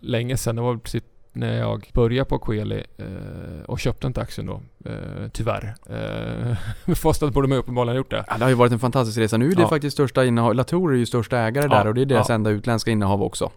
[0.00, 0.56] länge sedan.
[0.56, 4.60] Det var i princip när jag började på Coeli eh, och köpte inte aktien då.
[4.90, 5.74] Eh, tyvärr.
[5.90, 8.24] Eh, fast att borde man uppenbarligen gjort det.
[8.28, 9.36] Ja, det har ju varit en fantastisk resa.
[9.36, 9.68] Nu är det Ja.
[9.68, 12.34] faktiskt största innehav, Latour är ju största ägare Ja, där och det är deras ja.
[12.34, 13.50] enda utländska innehav också.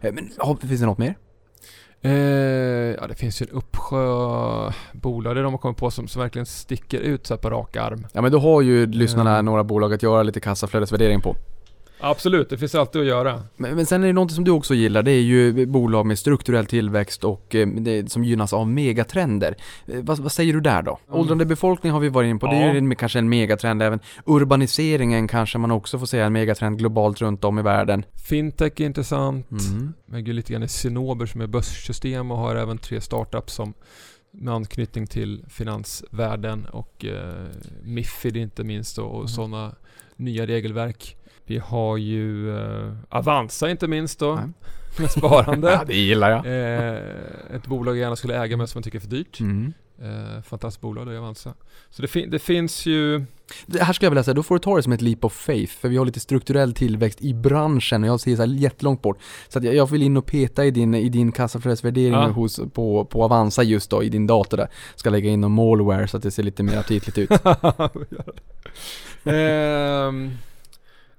[0.00, 1.14] Eh, Men finns det något mer?
[2.04, 2.10] Eh,
[3.00, 6.98] ja, det finns ju en uppsjö bolag de har kommit på som, som verkligen sticker
[7.00, 8.06] ut så på rak arm.
[8.12, 9.44] Ja men då har ju lyssnarna Mm.
[9.44, 11.36] några bolag att göra lite kassaflödesvärdering på.
[12.02, 13.42] Absolut, det finns alltid att göra.
[13.56, 16.18] Men, men sen är det någonting som du också gillar, det är ju bolag med
[16.18, 19.56] strukturell tillväxt och eh, det, som gynnas av megatrender.
[19.86, 20.98] Eh, vad, vad säger du där då?
[21.08, 21.20] Mm.
[21.20, 22.74] Åldrande befolkning har vi varit in på, det är Ja.
[22.74, 24.00] ju kanske en megatrend även.
[24.26, 28.04] Urbaniseringen kanske man också får säga en megatrend globalt runt om i världen.
[28.24, 29.50] Fintech är intressant.
[29.50, 29.92] Mm.
[30.10, 33.74] Jag äger lite grann i Cinnober som är börssystem och har även tre startups som
[34.34, 37.46] med anknytning till finansvärlden och eh,
[37.82, 39.28] Mifid inte minst och, och Mm.
[39.28, 39.74] sådana
[40.16, 41.16] nya regelverk.
[41.46, 44.44] Vi har ju eh, Avanza inte minst då, Nej.
[44.98, 45.70] med sparande.
[45.70, 46.46] Ja, det gillar jag.
[46.46, 49.40] eh, ett bolag jag gärna skulle äga men som jag tycker är för dyrt.
[49.40, 49.72] Mm.
[50.02, 51.54] Eh, fantastiskt bolag det är Avanza.
[51.90, 53.24] Så det, fin- det finns ju...
[53.66, 55.32] Det här skulle jag vilja säga, då får du ta det som ett leap of
[55.32, 59.02] faith, för vi har lite strukturell tillväxt i branschen och jag ser så här jättelångt
[59.02, 59.18] bort.
[59.48, 62.28] Så att jag, vill in och peta i din, i din kassaflödesvärdering Ja.
[62.28, 64.68] hos, på, på Avanza just då, i din dator där.
[64.96, 67.30] Ska lägga in någon malware så att det ser lite mer aptitligt ut.
[69.24, 70.30] Ehm,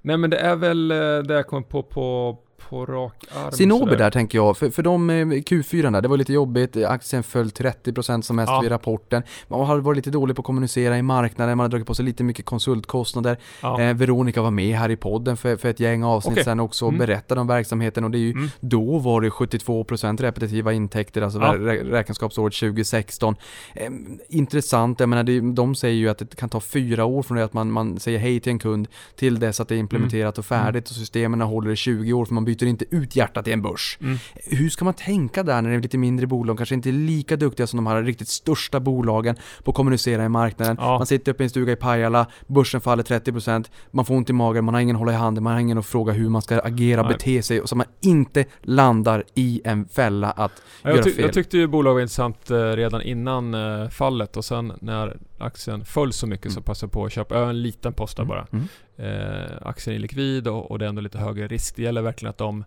[0.04, 2.38] nej men det är väl eh, det jag kommer på på,
[2.74, 3.52] på rak arm.
[3.52, 7.22] Sinober där tänker jag, för, för de eh, Q4 där, det var lite jobbigt, aktien
[7.22, 8.60] föll 30% som mest Ja.
[8.60, 9.22] vid rapporten.
[9.48, 12.04] Man har varit lite dålig på att kommunicera i marknaden, man har dragit på sig
[12.04, 13.36] lite mycket konsultkostnader.
[13.62, 13.80] Ja.
[13.80, 16.44] Eh, Veronica var med här i podden för, för ett gäng avsnitt Okej.
[16.44, 17.06] sen också och Mm.
[17.06, 18.48] berättade om verksamheten och det är ju Mm.
[18.60, 21.52] Då var det 72% repetitiva intäkter, alltså Ja.
[21.54, 23.36] rä- räkenskapsåret 2016.
[23.74, 23.90] Eh,
[24.28, 27.44] intressant, jag menar det, de säger ju att det kan ta fyra år från det
[27.44, 30.44] att man, man säger hej till en kund till dess att det är implementerat och
[30.44, 33.62] färdigt och systemen håller i 20 år för man byter inte ut hjärtat i en
[33.62, 33.98] börs.
[34.00, 34.18] Mm.
[34.34, 37.66] Hur ska man tänka där när det är lite mindre bolag, kanske inte lika duktiga
[37.66, 40.76] som de här riktigt största bolagen på att kommunicera i marknaden.
[40.80, 40.98] Ja.
[40.98, 44.32] Man sitter uppe i en stuga i Pajala, börsen faller 30%, man får ont i
[44.32, 46.42] magen, man har ingen att hålla i handen, man har ingen att fråga hur man
[46.42, 47.12] ska agera, Nej.
[47.12, 51.24] bete sig, så man inte landar i en fälla att Ja, göra jag, ty- fel.
[51.24, 55.84] jag tyckte ju bolaget var intressant eh, redan innan eh, fallet och sen när aktien
[55.84, 56.64] föll så mycket så Mm.
[56.64, 58.46] passade jag på att köpa en liten post där bara.
[58.52, 58.66] Mm.
[58.96, 61.76] Eh, aktien är likvid och, och det är ändå lite högre risk.
[61.76, 62.64] Det gäller verkligen att de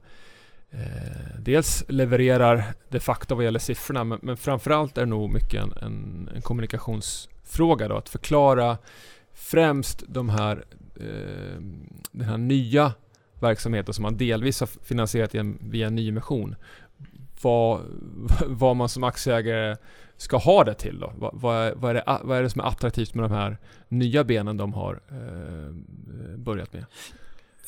[0.71, 5.63] eh, dels levererar de facto vad gäller siffrorna men, men framförallt är det nog mycket
[5.63, 7.97] en, en, en kommunikationsfråga då.
[7.97, 8.77] Att förklara
[9.33, 10.65] främst de här,
[10.99, 11.61] eh,
[12.11, 12.93] den här nya
[13.39, 16.55] verksamheten som man delvis har finansierat via nyemission.
[17.41, 17.81] Vad,
[18.47, 19.75] vad man som aktieägare
[20.17, 21.13] ska ha det till då?
[21.17, 23.57] Vad, vad, är, vad, är det, vad är det som är attraktivt med de här
[23.87, 25.73] nya benen de har eh,
[26.37, 26.85] börjat med?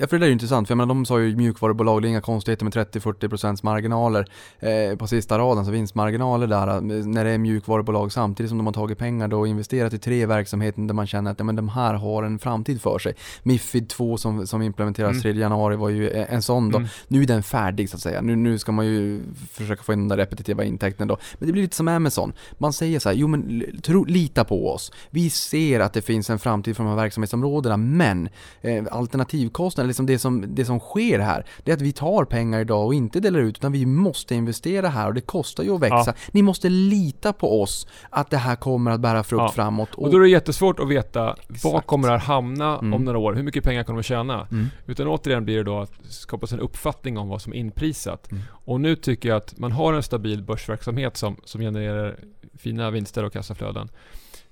[0.02, 2.08] Ja, för det där är ju intressant, för jag menar, de sa ju mjukvarubolag, det
[2.08, 4.26] är inga konstigheter med 30-40% marginaler
[4.60, 8.68] eh, på sista raden, så vinstmarginaler där, eh, när det är mjukvarubolag samtidigt som de
[8.68, 11.56] har tagit pengar då och investerat i tre verksamheter där man känner att ja, men
[11.56, 13.14] de här har en framtid för sig.
[13.44, 15.22] Mifid 2 som, som implementeras Mm.
[15.22, 16.78] 3 januari var ju eh, en sån då.
[16.78, 16.90] Mm.
[17.08, 18.22] Nu är den färdig så att säga.
[18.22, 21.18] Nu, nu ska man ju försöka få in den där repetitiva intäkten då.
[21.40, 22.34] Men det blir lite som Amazon.
[22.58, 24.92] Man säger så här, jo men tro, lita på oss.
[25.10, 28.30] Vi ser att det finns en framtid för de här verksamhetsområdena, men
[28.62, 32.60] eh, alternativkostnaden, liksom det som, det som sker här, det är att vi tar pengar
[32.60, 35.82] idag och inte delar ut, utan vi måste investera här och det kostar ju att
[35.82, 36.04] växa.
[36.06, 36.14] Ja.
[36.32, 39.52] Ni måste lita på oss att det här kommer att bära frukt Ja.
[39.52, 39.90] framåt.
[39.96, 41.88] Och då är det jättesvårt att veta var Exakt.
[41.88, 42.94] kommer det här hamna Mm.
[42.94, 43.34] om några år?
[43.34, 44.48] Hur mycket pengar kommer de tjäna?
[44.52, 44.68] Mm.
[44.86, 48.32] Utan återigen blir det då att skapa sig en uppfattning om vad som är inprisat.
[48.32, 48.44] Mm.
[48.52, 52.20] Och nu tycker jag att man har en stabil börsverksamhet som, som genererar
[52.58, 53.90] fina vinster och kassaflöden.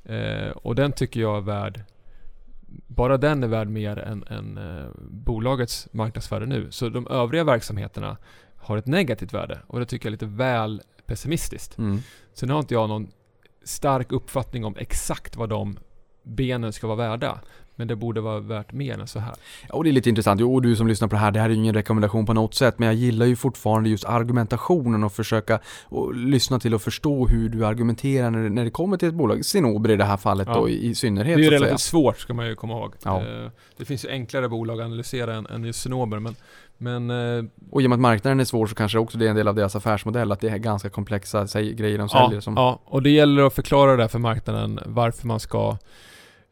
[0.05, 1.81] Eh, och den tycker jag är värd
[2.87, 6.67] bara den är värd mer än, än eh, bolagets marknadsvärde nu.
[6.71, 8.17] Så de övriga verksamheterna
[8.55, 11.77] har ett negativt värde och det tycker jag är lite väl pessimistiskt.
[11.77, 11.99] Mm.
[12.33, 13.11] Sen har inte jag någon
[13.63, 15.77] stark uppfattning om exakt vad de
[16.23, 17.39] benen ska vara värda.
[17.79, 19.33] Men det borde vara värt mer än så här.
[19.69, 20.41] Ja, och det är lite intressant.
[20.41, 22.33] Jo, och du som lyssnar på det här, det här är ju ingen rekommendation på
[22.33, 26.81] något sätt, men jag gillar ju fortfarande just argumentationen och försöka och lyssna till och
[26.81, 29.45] förstå hur du argumenterar när det, när det kommer till ett bolag.
[29.45, 30.55] Cinnober i det här fallet Ja.
[30.55, 32.93] då i, i synnerhet Det är ju relativt svårt ska man ju komma ihåg.
[33.03, 33.19] Ja.
[33.21, 36.35] Eh, Det finns ju enklare bolag att analysera än, än just Cinnober men,
[36.77, 39.29] men eh, Och i och med att marknaden är svår så kanske också det är
[39.29, 42.41] en del av deras affärsmodell, att det är ganska komplexa säg, grejer de ja, säljer
[42.41, 42.53] som...
[42.57, 45.77] ja, och det gäller att förklara det för marknaden varför man ska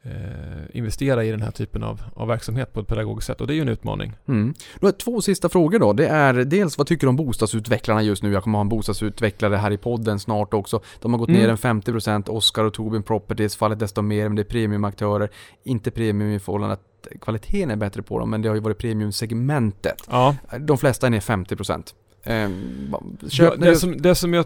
[0.05, 3.53] eh, investera i den här typen av, av verksamhet på ett pedagogiskt sätt och det
[3.53, 4.13] är ju en utmaning.
[4.27, 4.53] Mm.
[4.79, 5.93] Då är två sista frågor då.
[5.93, 8.31] Det är dels vad tycker du om bostadsutvecklarna just nu?
[8.33, 10.81] Jag kommer ha en bostadsutvecklare här i podden snart också.
[11.01, 11.41] De har gått Mm.
[11.41, 12.29] ner en 50%.
[12.29, 15.29] Oscar och Tobin Properties fallit desto mer, men det är premiumaktörer.
[15.63, 18.77] Inte premium i förhållande att kvaliteten är bättre på dem, men det har ju varit
[18.77, 20.03] premiumsegmentet.
[20.09, 21.93] Ja, De flesta är ner 50%.
[22.23, 24.45] Ehm, va- Ja, köp, det, som, det som jag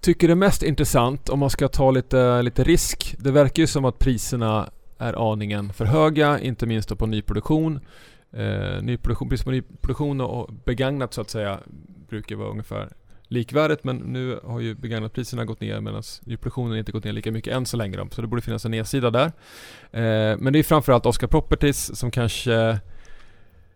[0.00, 3.14] tycker är mest intressant om man ska ta lite, lite risk.
[3.18, 4.70] Det verkar ju som att priserna
[5.02, 7.80] är aningen för höga, inte minst då på nyproduktion.
[8.32, 11.58] Eh, nyproduktion, pris på nyproduktion och begagnat så att säga
[12.08, 12.88] brukar vara ungefär
[13.28, 17.54] likvärdigt men nu har ju begagnatpriserna gått ner medan nyproduktionen inte gått ner lika mycket
[17.54, 19.26] än så länge då, så det borde finnas en nedsida där.
[19.90, 22.78] Eh, men det är framförallt Oscar Properties som kanske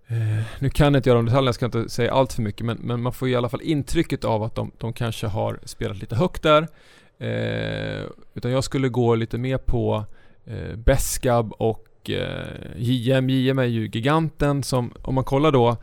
[0.09, 2.67] Eh, nu kan jag inte göra de detaljerna, jag ska inte säga allt för mycket
[2.67, 5.99] men, men man får i alla fall intrycket av att de, de kanske har spelat
[5.99, 6.69] lite högt där.
[7.19, 8.05] Eh,
[8.35, 10.05] utan jag skulle gå lite mer på
[10.47, 13.31] eh, Beskab och eh, JM.
[13.31, 15.77] JM är ju giganten som, om man kollar då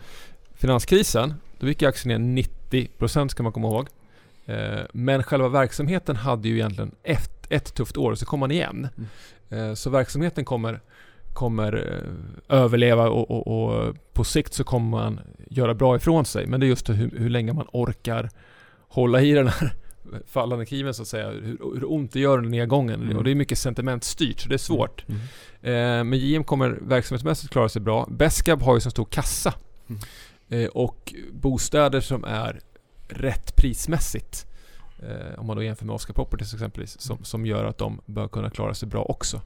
[0.55, 3.87] finanskrisen, då gick aktien ner 90% ska man komma ihåg.
[4.45, 8.87] Eh, men själva verksamheten hade ju egentligen ett, ett tufft år, så kom man igen.
[9.49, 10.79] Eh, så verksamheten kommer
[11.33, 11.73] kommer
[12.49, 16.47] eh, överleva och, och, och på sikt så kommer man göra bra ifrån sig.
[16.47, 18.29] Men det är just hur, hur länge man orkar
[18.87, 19.73] hålla i den här
[20.27, 21.29] fallande kiven så att säga.
[21.29, 23.01] Hur, hur ont det gör under nedgången.
[23.01, 23.17] Mm.
[23.17, 25.05] Och det är mycket sentimentstyrt så det är svårt.
[25.07, 25.21] Mm.
[25.61, 28.07] Eh, men JM kommer verksamhetsmässigt klara sig bra.
[28.11, 29.53] Beskab har ju så stor kassa.
[29.89, 30.01] Mm.
[30.49, 32.61] Eh, och bostäder som är
[33.07, 34.45] rätt prismässigt.
[34.99, 37.01] Eh, om man då jämför med Oscar Properties exempelvis.
[37.01, 39.41] Som, som gör att de bör kunna klara sig bra också.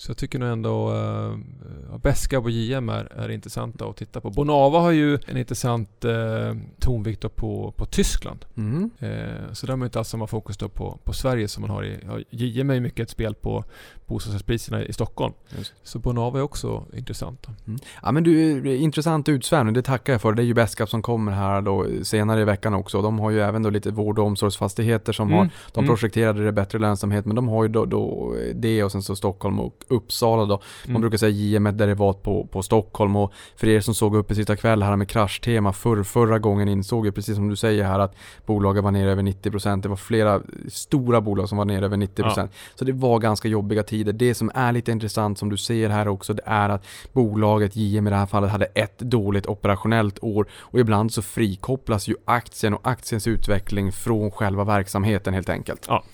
[0.00, 4.30] Så jag tycker nog ändå uh, Beskab och JM är, är intressanta att titta på.
[4.30, 8.44] Bonava har ju en intressant uh, tonvikt på, på Tyskland.
[8.56, 8.90] Mm.
[8.98, 11.70] Eh, så där har man inte alls samma fokus då på, på Sverige som man
[11.70, 11.98] har i...
[12.06, 13.64] Ja, JM är ju mycket ett spel på
[14.08, 15.32] bostadsrättspriserna i Stockholm.
[15.58, 15.72] Just.
[15.82, 17.46] Så Bonava är också intressant.
[17.64, 17.72] då.
[18.02, 20.32] Ja men du, intressant utsvävning, det tackar jag för.
[20.32, 23.02] Det är ju Beskap som kommer här då senare i veckan också.
[23.02, 25.88] De har ju även då lite vård och omsorgsfastigheter som har, de Mm.
[25.88, 29.60] projekterade det bättre lönsamhet, men de har ju då, då det och sen så Stockholm
[29.60, 30.60] och Uppsala då.
[30.84, 31.00] Man Mm.
[31.00, 34.34] brukar säga JM ett derivat på, på Stockholm och för er som såg upp i
[34.34, 37.98] sitta kväll här med kraschtema förr, förra gången insåg jag precis som du säger här
[37.98, 38.14] att
[38.46, 39.82] bolaget var nere över 90%.
[39.82, 42.48] Det var flera stora bolag som var nere över 90%.
[42.74, 43.97] Så det var ganska jobbiga tider.
[44.04, 48.06] Det som är lite intressant som du ser här också det är att bolaget JM
[48.06, 52.74] i det här fallet hade ett dåligt operationellt år och ibland så frikopplas ju aktien
[52.74, 55.84] och aktiens utveckling från själva verksamheten helt enkelt.
[55.88, 56.04] Ja.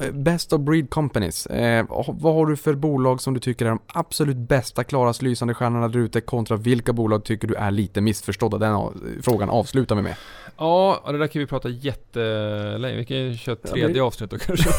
[0.00, 1.46] Eh, Best of breed companies.
[1.46, 5.54] Eh, vad har du för bolag som du tycker är de absolut bästa, klarast lysande
[5.54, 8.58] stjärnorna där ute kontra vilka bolag tycker du är lite missförstådda?
[8.58, 8.88] Den
[9.22, 10.14] frågan avslutar vi med.
[10.58, 12.96] Ja, och det där kan vi prata jättelänge.
[12.96, 14.70] Vi kan ju köra ett Ja, tredje det- avsnitt då kanske.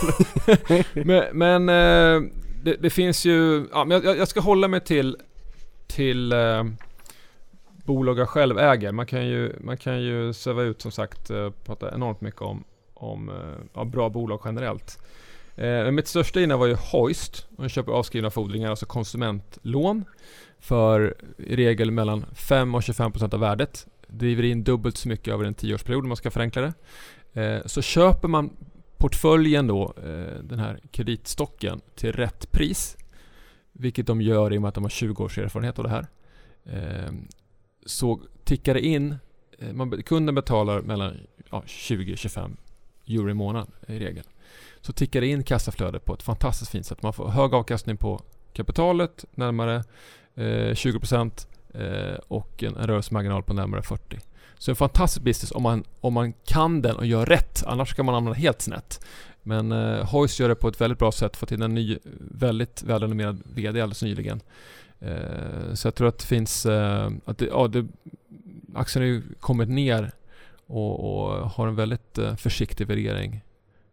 [1.06, 2.30] men men eh,
[2.64, 3.68] det, det finns ju...
[3.72, 5.18] Ja, men jag, jag ska hålla mig till,
[5.88, 6.64] till eh,
[7.86, 8.92] bolag jag själv äger.
[8.92, 12.64] Man kan ju, man kan ju söva ut som sagt, eh, prata enormt mycket om,
[12.94, 13.36] om eh,
[13.74, 15.00] ja, bra bolag generellt.
[15.56, 17.48] Eh, mitt största innehav var ju Hoist.
[17.50, 20.06] De köper avskrivna fordringar, alltså konsumentlån.
[20.60, 23.88] För i regel mellan 5 och 25 procent av värdet.
[24.08, 26.74] Driver in dubbelt så mycket över en tioårsperiod om man ska förenkla det.
[27.42, 28.50] Eh, så köper man
[29.00, 32.98] portföljen då, eh, den här kreditstocken, till rätt pris.
[33.72, 36.08] Vilket de gör i och med att de har 20 års erfarenhet av det här.
[36.66, 37.12] Eh,
[37.86, 39.16] så tickar det in,
[39.60, 41.18] eh, man, kunden betalar mellan
[41.52, 42.58] ja, 20-25
[43.08, 44.24] euro i månaden i regel.
[44.82, 47.04] Så tickar det in kassaflöde på ett fantastiskt fint sätt.
[47.04, 48.22] Man får hög avkastning på
[48.54, 49.84] kapitalet, närmare
[50.36, 51.48] 20%
[52.28, 54.29] och en, en rörelsemarginal på närmare 40%.
[54.60, 57.64] Så en fantastisk business om man, om man kan den och gör rätt.
[57.68, 59.06] Annars kan man hamna helt snett.
[59.44, 61.38] Men eh, Hoist gör det på ett väldigt bra sätt.
[61.38, 61.98] Fått in en ny,
[62.32, 64.42] väldigt välrenommerad VD alldeles nyligen.
[65.00, 67.88] Eh, så jag tror att det finns, eh, att det, ja, det,
[68.76, 70.12] aktien har ju kommit ner
[70.68, 73.42] och, och har en väldigt eh, försiktig värdering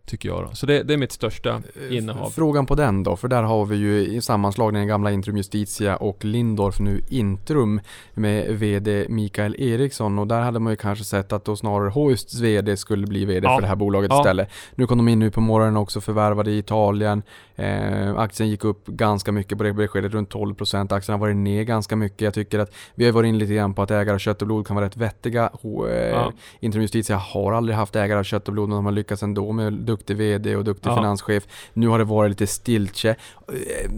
[0.07, 0.55] Tycker jag då.
[0.55, 2.31] Så det, det är mitt största innehav.
[2.31, 6.25] Frågan på den då, för där har vi ju i sammanslagningen gamla Intrum Justitia och
[6.25, 7.81] Lindorf nu Intrum
[8.15, 12.35] med VD Mikael Eriksson och där hade man ju kanske sett att då snarare Hoists
[12.41, 13.55] VD skulle bli VD Ja.
[13.55, 14.21] för det här bolaget Ja.
[14.21, 14.49] istället.
[14.75, 17.23] Nu kom de in nu på morgonen också förvärvade i Italien.
[17.57, 20.93] Eh, aktien gick upp ganska mycket på det beskedet, runt 12%.
[20.93, 22.21] Aktien har varit ner ganska mycket.
[22.21, 24.47] Jag tycker att vi har varit in lite grann på att ägare av kött och
[24.47, 25.51] blod kan vara rätt vettiga.
[25.91, 26.33] Eh, Ja.
[26.61, 29.53] Intrum Justitia har aldrig haft ägare av kött och blod men de har lyckats ändå
[29.53, 30.97] med duktig VD och duktig Ja.
[30.97, 31.47] finanschef.
[31.73, 33.11] Nu har det varit lite stiltje.
[33.49, 33.91] Eh,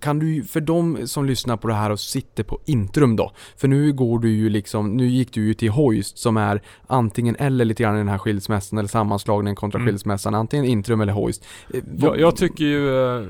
[0.00, 3.68] Kan du, för de som lyssnar på det här och sitter på Intrum då, för
[3.68, 7.64] nu går du ju liksom, nu gick du ju till Hoist som är antingen eller
[7.64, 9.88] lite grann i den här skilsmässan eller sammanslagningen kontra Mm.
[9.92, 11.44] skilsmässan, antingen Intrum eller Hoist.
[11.74, 13.26] Eh, Jag, jag tycker ju eh,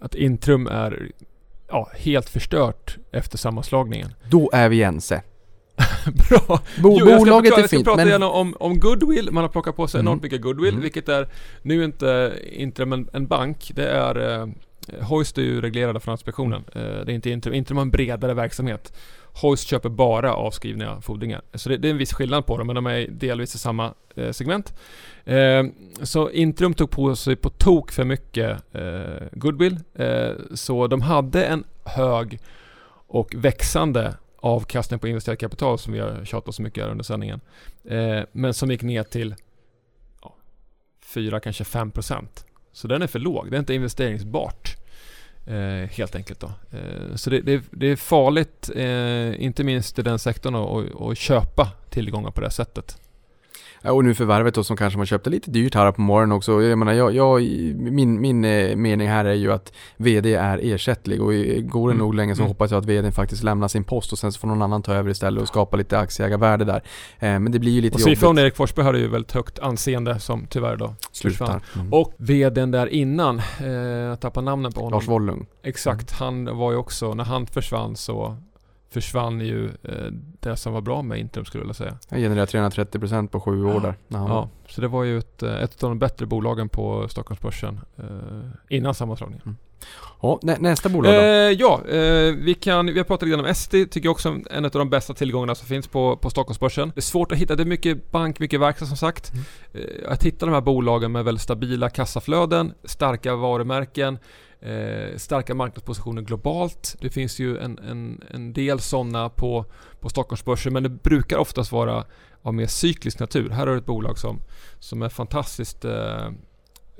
[0.00, 1.10] att Intrum är
[1.68, 4.08] ja, helt förstört efter sammanslagningen.
[4.30, 5.22] Då är vi ense.
[6.28, 6.60] Bra!
[6.82, 8.08] Bo, Jo, jag ska bolaget förklara- är Jag ska fint prata men...
[8.08, 9.28] gärna om, om goodwill.
[9.32, 10.08] Man har plockat på sig Mm.
[10.10, 10.82] enormt mycket goodwill, Mm.
[10.82, 11.28] vilket är
[11.62, 13.72] nu inte Intrum en, en bank.
[13.74, 14.48] Det är eh,
[15.08, 16.64] Hoist är ju reglerad av Finansinspektionen.
[16.74, 17.54] Eh, det är inte Intrum.
[17.54, 18.92] Intrum har en bredare verksamhet.
[19.42, 21.42] Hoist köper bara avskrivna fordringar.
[21.54, 23.94] Så det, det är en viss skillnad på dem, men de är delvis i samma
[24.16, 24.74] eh, segment.
[25.24, 25.64] Eh,
[26.02, 29.76] så Intrum tog på sig på tok för mycket eh, goodwill.
[29.94, 32.38] Eh, så de hade en hög
[33.06, 37.40] och växande avkastning på investerat kapital som vi har tjatat så mycket här under sändningen.
[37.84, 39.34] Eh, men som gick ner till
[40.22, 40.34] ja,
[41.04, 42.26] 4, kanske 5%.
[42.72, 43.50] Så den är för låg.
[43.50, 44.76] Det är inte investeringsbart.
[45.46, 46.52] Eh, helt enkelt då.
[46.70, 51.68] Eh, så det, det, det är farligt, eh, inte minst i den sektorn, att- köpa
[51.90, 52.98] tillgångar på det sättet.
[53.84, 56.62] Och nu förvärvet då som kanske man köpte lite dyrt här på morgonen också.
[56.62, 57.40] Jag menar, jag, jag,
[57.76, 61.32] min, min eh, mening här är ju att VD är ersättlig och
[61.70, 61.98] går det Mm.
[61.98, 62.48] nog länge så Mm.
[62.48, 64.94] hoppas jag att VD faktiskt lämnar sin post och sen så får någon annan ta
[64.94, 66.82] över istället och skapa lite aktieägarvärde där.
[67.18, 68.18] Eh, men det blir ju lite Och jobbigt.
[68.18, 71.62] CFOn Erik Forsberg hade ju väldigt högt anseende som tyvärr då Slutar.
[71.74, 71.92] Mm.
[71.92, 74.98] Och VDn där innan, eh, jag tappar namnet på honom.
[74.98, 75.46] Lars Wollung.
[75.62, 78.36] Exakt, han var ju också, när han försvann så
[78.90, 81.98] försvann ju eh, det som var bra med Intrum skulle jag vilja säga.
[82.10, 83.94] Han genererar 330% på sju år där.
[84.08, 87.08] När han Ja, så det var ju ett, eh, ett av de bättre bolagen på
[87.08, 88.04] Stockholmsbörsen eh,
[88.68, 89.56] innan sammanslagningen.
[90.22, 91.20] ja, nä, nästa bolag då?
[91.20, 94.64] Eh, ja, eh, vi, kan, vi har pratat lite om ST, tycker jag också en
[94.64, 96.92] av de bästa tillgångarna som finns på, på Stockholmsbörsen.
[96.94, 99.32] Det är svårt att hitta, det är mycket bank, mycket verkstad som sagt.
[99.32, 99.44] Mm.
[99.74, 104.18] Eh, att hitta de här bolagen med väldigt stabila kassaflöden, starka varumärken,
[104.60, 106.96] eh, starka marknadspositioner globalt.
[107.00, 109.64] Det finns ju en, en, en del sådana på,
[110.00, 112.04] på Stockholmsbörsen men det brukar oftast vara
[112.42, 113.50] av mer cyklisk natur.
[113.50, 114.40] Här har du ett bolag som,
[114.78, 116.30] som är fantastiskt eh,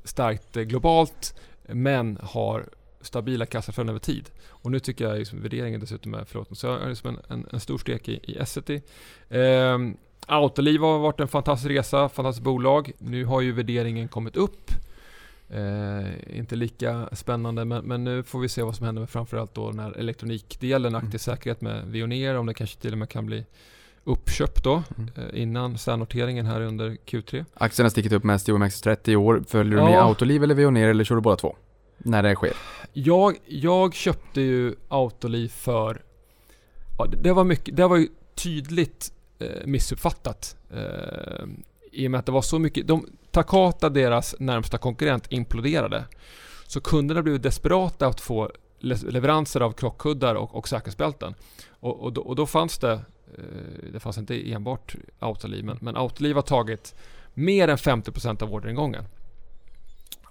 [0.05, 1.35] starkt eh, globalt
[1.69, 2.69] men har
[3.01, 4.31] stabila kassaflöden över tid.
[4.49, 7.47] Och nu tycker jag liksom värderingen dessutom är, förlåt, så jag har liksom en, en,
[7.53, 8.81] en stor stek i, i Essity.
[9.29, 9.79] Eh,
[10.27, 12.93] Autoliv har varit en fantastisk resa, fantastiskt bolag.
[12.99, 14.71] Nu har ju värderingen kommit upp.
[15.55, 19.55] Eh, inte lika spännande men, men nu får vi se vad som händer med framförallt
[19.55, 21.07] då den här elektronikdelen, Mm.
[21.07, 23.45] aktiv säkerhet med Veoneer, om det kanske till och med kan bli
[24.05, 25.11] uppköpt då Mm.
[25.17, 27.45] eh, innan särnoteringen här under Q3.
[27.55, 29.43] Aktien har stickit upp mest i OMX30 i år.
[29.49, 29.91] Följer du Ja.
[29.91, 31.57] med Autoliv eller Veoneer eller kör du båda två?
[31.99, 32.53] När det sker?
[32.93, 36.03] Jag, jag köpte ju Autoliv för...
[36.99, 40.57] Ja, det, det var mycket, det var ju tydligt eh, missuppfattat.
[40.71, 41.45] Eh,
[41.93, 42.87] I och med att det var så mycket...
[42.89, 46.05] De, Takata, deras närmsta konkurrent, imploderade.
[46.67, 48.51] Så kunderna blev desperata att få
[48.81, 51.35] leveranser av krockkuddar och, och säkerhetsbälten.
[51.71, 52.93] Och, och, då, och då fanns det...
[52.93, 56.95] Eh, det fanns inte enbart Autoliv, men, men Autoliv har tagit
[57.35, 59.05] mer än 50% av orderingången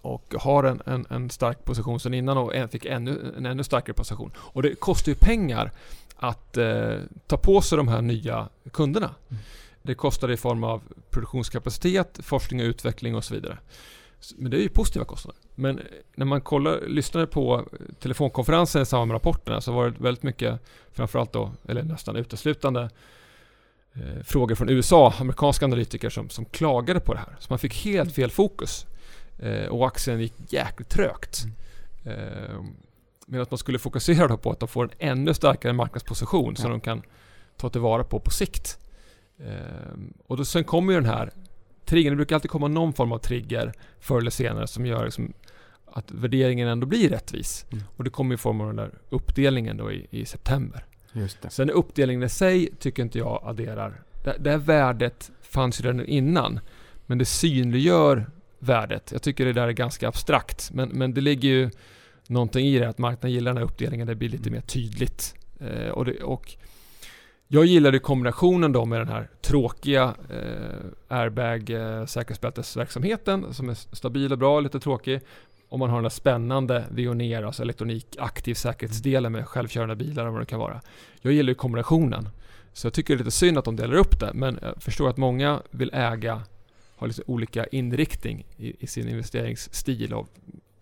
[0.01, 3.93] och har en, en, en stark position sedan innan och fick ännu, en ännu starkare
[3.93, 4.31] position.
[4.37, 5.71] Och det kostar ju pengar
[6.15, 6.97] att eh,
[7.27, 9.15] ta på sig de här nya kunderna.
[9.29, 9.43] Mm.
[9.81, 13.57] Det kostar i form av produktionskapacitet, forskning och utveckling och så vidare.
[14.37, 15.41] Men det är ju positiva kostnader.
[15.55, 19.89] Men eh, när man kollar, lyssnade på eh, telefonkonferensen i samband med rapporterna så var
[19.89, 20.59] det väldigt mycket,
[20.91, 22.89] framförallt då, eller nästan uteslutande,
[23.93, 27.35] eh, frågor från USA, amerikanska analytiker som, som klagade på det här.
[27.39, 28.85] Så man fick helt fel fokus.
[29.39, 31.43] Eh, och aktien gick jäkligt trögt.
[32.05, 32.61] Eh,
[33.27, 36.71] medan man skulle fokusera då på att de får en ännu starkare marknadsposition som Ja.
[36.71, 37.01] de kan
[37.57, 38.78] ta tillvara på på sikt.
[39.39, 41.31] Ehm, och då, sen kommer ju den här
[41.85, 45.33] triggern, det brukar alltid komma någon form av trigger förr eller senare som gör liksom
[45.85, 47.65] att värderingen ändå blir rättvis.
[47.71, 47.83] Mm.
[47.97, 50.85] Och det kommer i form av den där uppdelningen då i, i september.
[51.13, 51.49] Just det.
[51.49, 54.01] Sen uppdelningen i sig tycker inte jag adderar.
[54.23, 56.59] Det, det här värdet fanns ju redan innan.
[57.05, 58.29] Men det synliggör
[58.59, 59.11] värdet.
[59.11, 60.71] Jag tycker det där är ganska abstrakt.
[60.73, 61.69] Men, men det ligger ju
[62.27, 64.07] någonting i det att marknaden gillar den här uppdelningen.
[64.07, 65.35] Det blir lite mer tydligt.
[65.59, 66.55] Eh, och, det, och
[67.51, 74.31] jag gillade kombinationen då med den här tråkiga eh, airbag eh, säkerhetsbältesverksamheten som är stabil
[74.31, 75.21] och bra, lite tråkig.
[75.69, 80.33] Om man har den där spännande Veoneer, alltså elektronik, aktiv säkerhetsdelen med självkörande bilar och
[80.33, 80.81] vad det kan vara.
[81.21, 82.29] Jag gillar ju kombinationen.
[82.73, 85.09] Så jag tycker det är lite synd att de delar upp det, men jag förstår
[85.09, 86.41] att många vill äga,
[86.95, 90.29] ha lite olika inriktning i, i sin investeringsstil och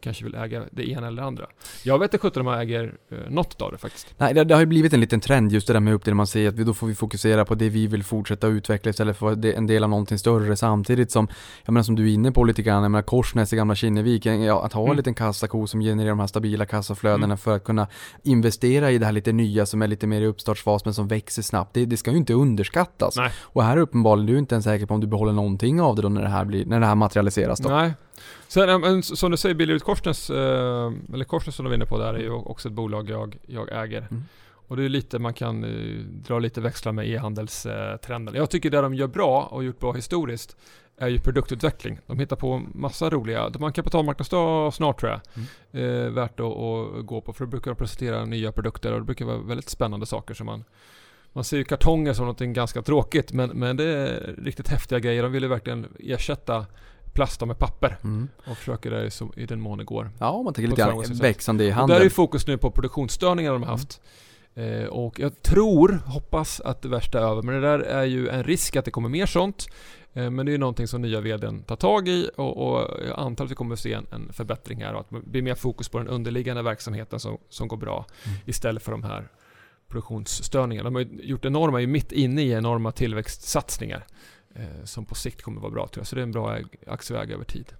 [0.07, 1.45] kanske vill äga det ena eller det andra.
[1.83, 4.07] Jag vet inte sjutton om jag äger eh, något av det faktiskt.
[4.17, 6.17] Nej, det, det har ju blivit en liten trend just det där med uppdelning.
[6.17, 9.17] Man säger att vi, då får vi fokusera på det vi vill fortsätta utveckla istället
[9.17, 11.27] för det en del av någonting större samtidigt som,
[11.65, 14.25] jag menar som du är inne på lite grann, jag menar Korsnäs i gamla Kinnevik,
[14.25, 14.91] ja, att ha Mm.
[14.91, 17.37] en liten kassako som genererar de här stabila kassaflödena Mm.
[17.37, 17.87] för att kunna
[18.23, 21.41] investera i det här lite nya som är lite mer i uppstartsfas men som växer
[21.41, 21.73] snabbt.
[21.73, 23.17] Det, det ska ju inte underskattas.
[23.17, 23.31] Nej.
[23.39, 25.95] Och här är uppenbarligen, du är inte ens säker på om du behåller någonting av
[25.95, 27.69] det då när det här, blir, när det här materialiseras då.
[27.69, 27.93] Nej.
[28.47, 32.13] Sen, som du säger, Billerud Korsnäs, eh, eller Korsnäs som du var inne på där,
[32.13, 34.07] är ju också ett bolag jag, jag äger.
[34.11, 34.23] Mm.
[34.67, 38.35] Och det är lite, man kan eh, dra lite växlar med e-handelstrenden.
[38.35, 40.57] Jag tycker det de gör bra och gjort bra historiskt
[40.97, 41.99] är ju produktutveckling.
[42.07, 45.21] De hittar på massa roliga, de har en kapitalmarknadsdag snart tror jag.
[45.81, 49.05] Eh, värt att, att gå på för då brukar de presentera nya produkter och det
[49.05, 50.63] brukar vara väldigt spännande saker som man
[51.33, 55.23] man ser ju kartonger som något ganska tråkigt men, men det är riktigt häftiga grejer.
[55.23, 56.65] De vill ju verkligen ersätta
[57.17, 58.27] plast med papper Mm.
[58.45, 60.11] och försöker det så, i den mån det går.
[60.19, 63.63] Ja, man tänker lite grann växande i Och där är fokus nu på produktionsstörningar de
[63.63, 64.01] har haft.
[64.55, 68.29] Eh, och jag tror, hoppas att det värsta är över, men det där är ju
[68.29, 69.67] en risk att det kommer mer sånt.
[70.13, 73.19] Eh, men det är ju någonting som nya vdn tar tag i och, och jag
[73.19, 75.55] antar att vi kommer att se en, en förbättring här och att det blir mer
[75.55, 78.37] fokus på den underliggande verksamheten som, som går bra Mm.
[78.45, 79.27] istället för de här
[79.87, 80.83] produktionsstörningarna.
[80.89, 84.05] De har ju gjort enorma, ju mitt inne i enorma tillväxtsatsningar
[84.59, 86.07] Eh, som på sikt kommer vara bra tror jag.
[86.07, 87.73] Så det är en bra aktieväg över tid.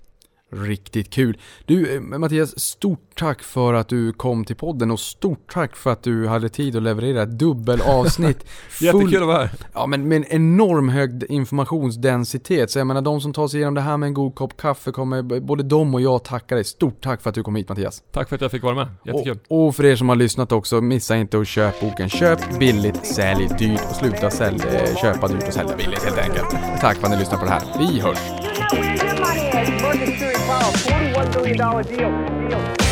[0.50, 1.38] Riktigt kul.
[1.66, 5.92] Du eh, Mattias, stort tack för att du kom till podden och stort tack för
[5.92, 8.46] att du hade tid att leverera ett dubbelavsnitt.
[8.82, 9.50] Jättekul att vara här.
[9.74, 12.72] Ja men med en enorm hög informationsdensitet.
[12.72, 14.92] Så jag menar de som tar sig igenom det här med en god kopp kaffe
[14.92, 16.64] kommer, både de och jag tacka dig.
[16.64, 18.04] Stort tack för att du kom hit Mattias.
[18.12, 18.88] Tack för att jag fick vara med.
[19.06, 19.40] Jättekul.
[19.48, 23.06] Och, och för er som har lyssnat också, missa inte att köpa boken Köp billigt,
[23.06, 26.50] sälj dyrt och sluta sälj, eh, köpa dyrt och sälja billigt helt enkelt.
[26.82, 27.64] Tack för att ni lyssnar på det här.
[27.80, 28.18] Vi hörs!
[30.68, 32.50] A $41 billion deal.
[32.50, 32.87] deal.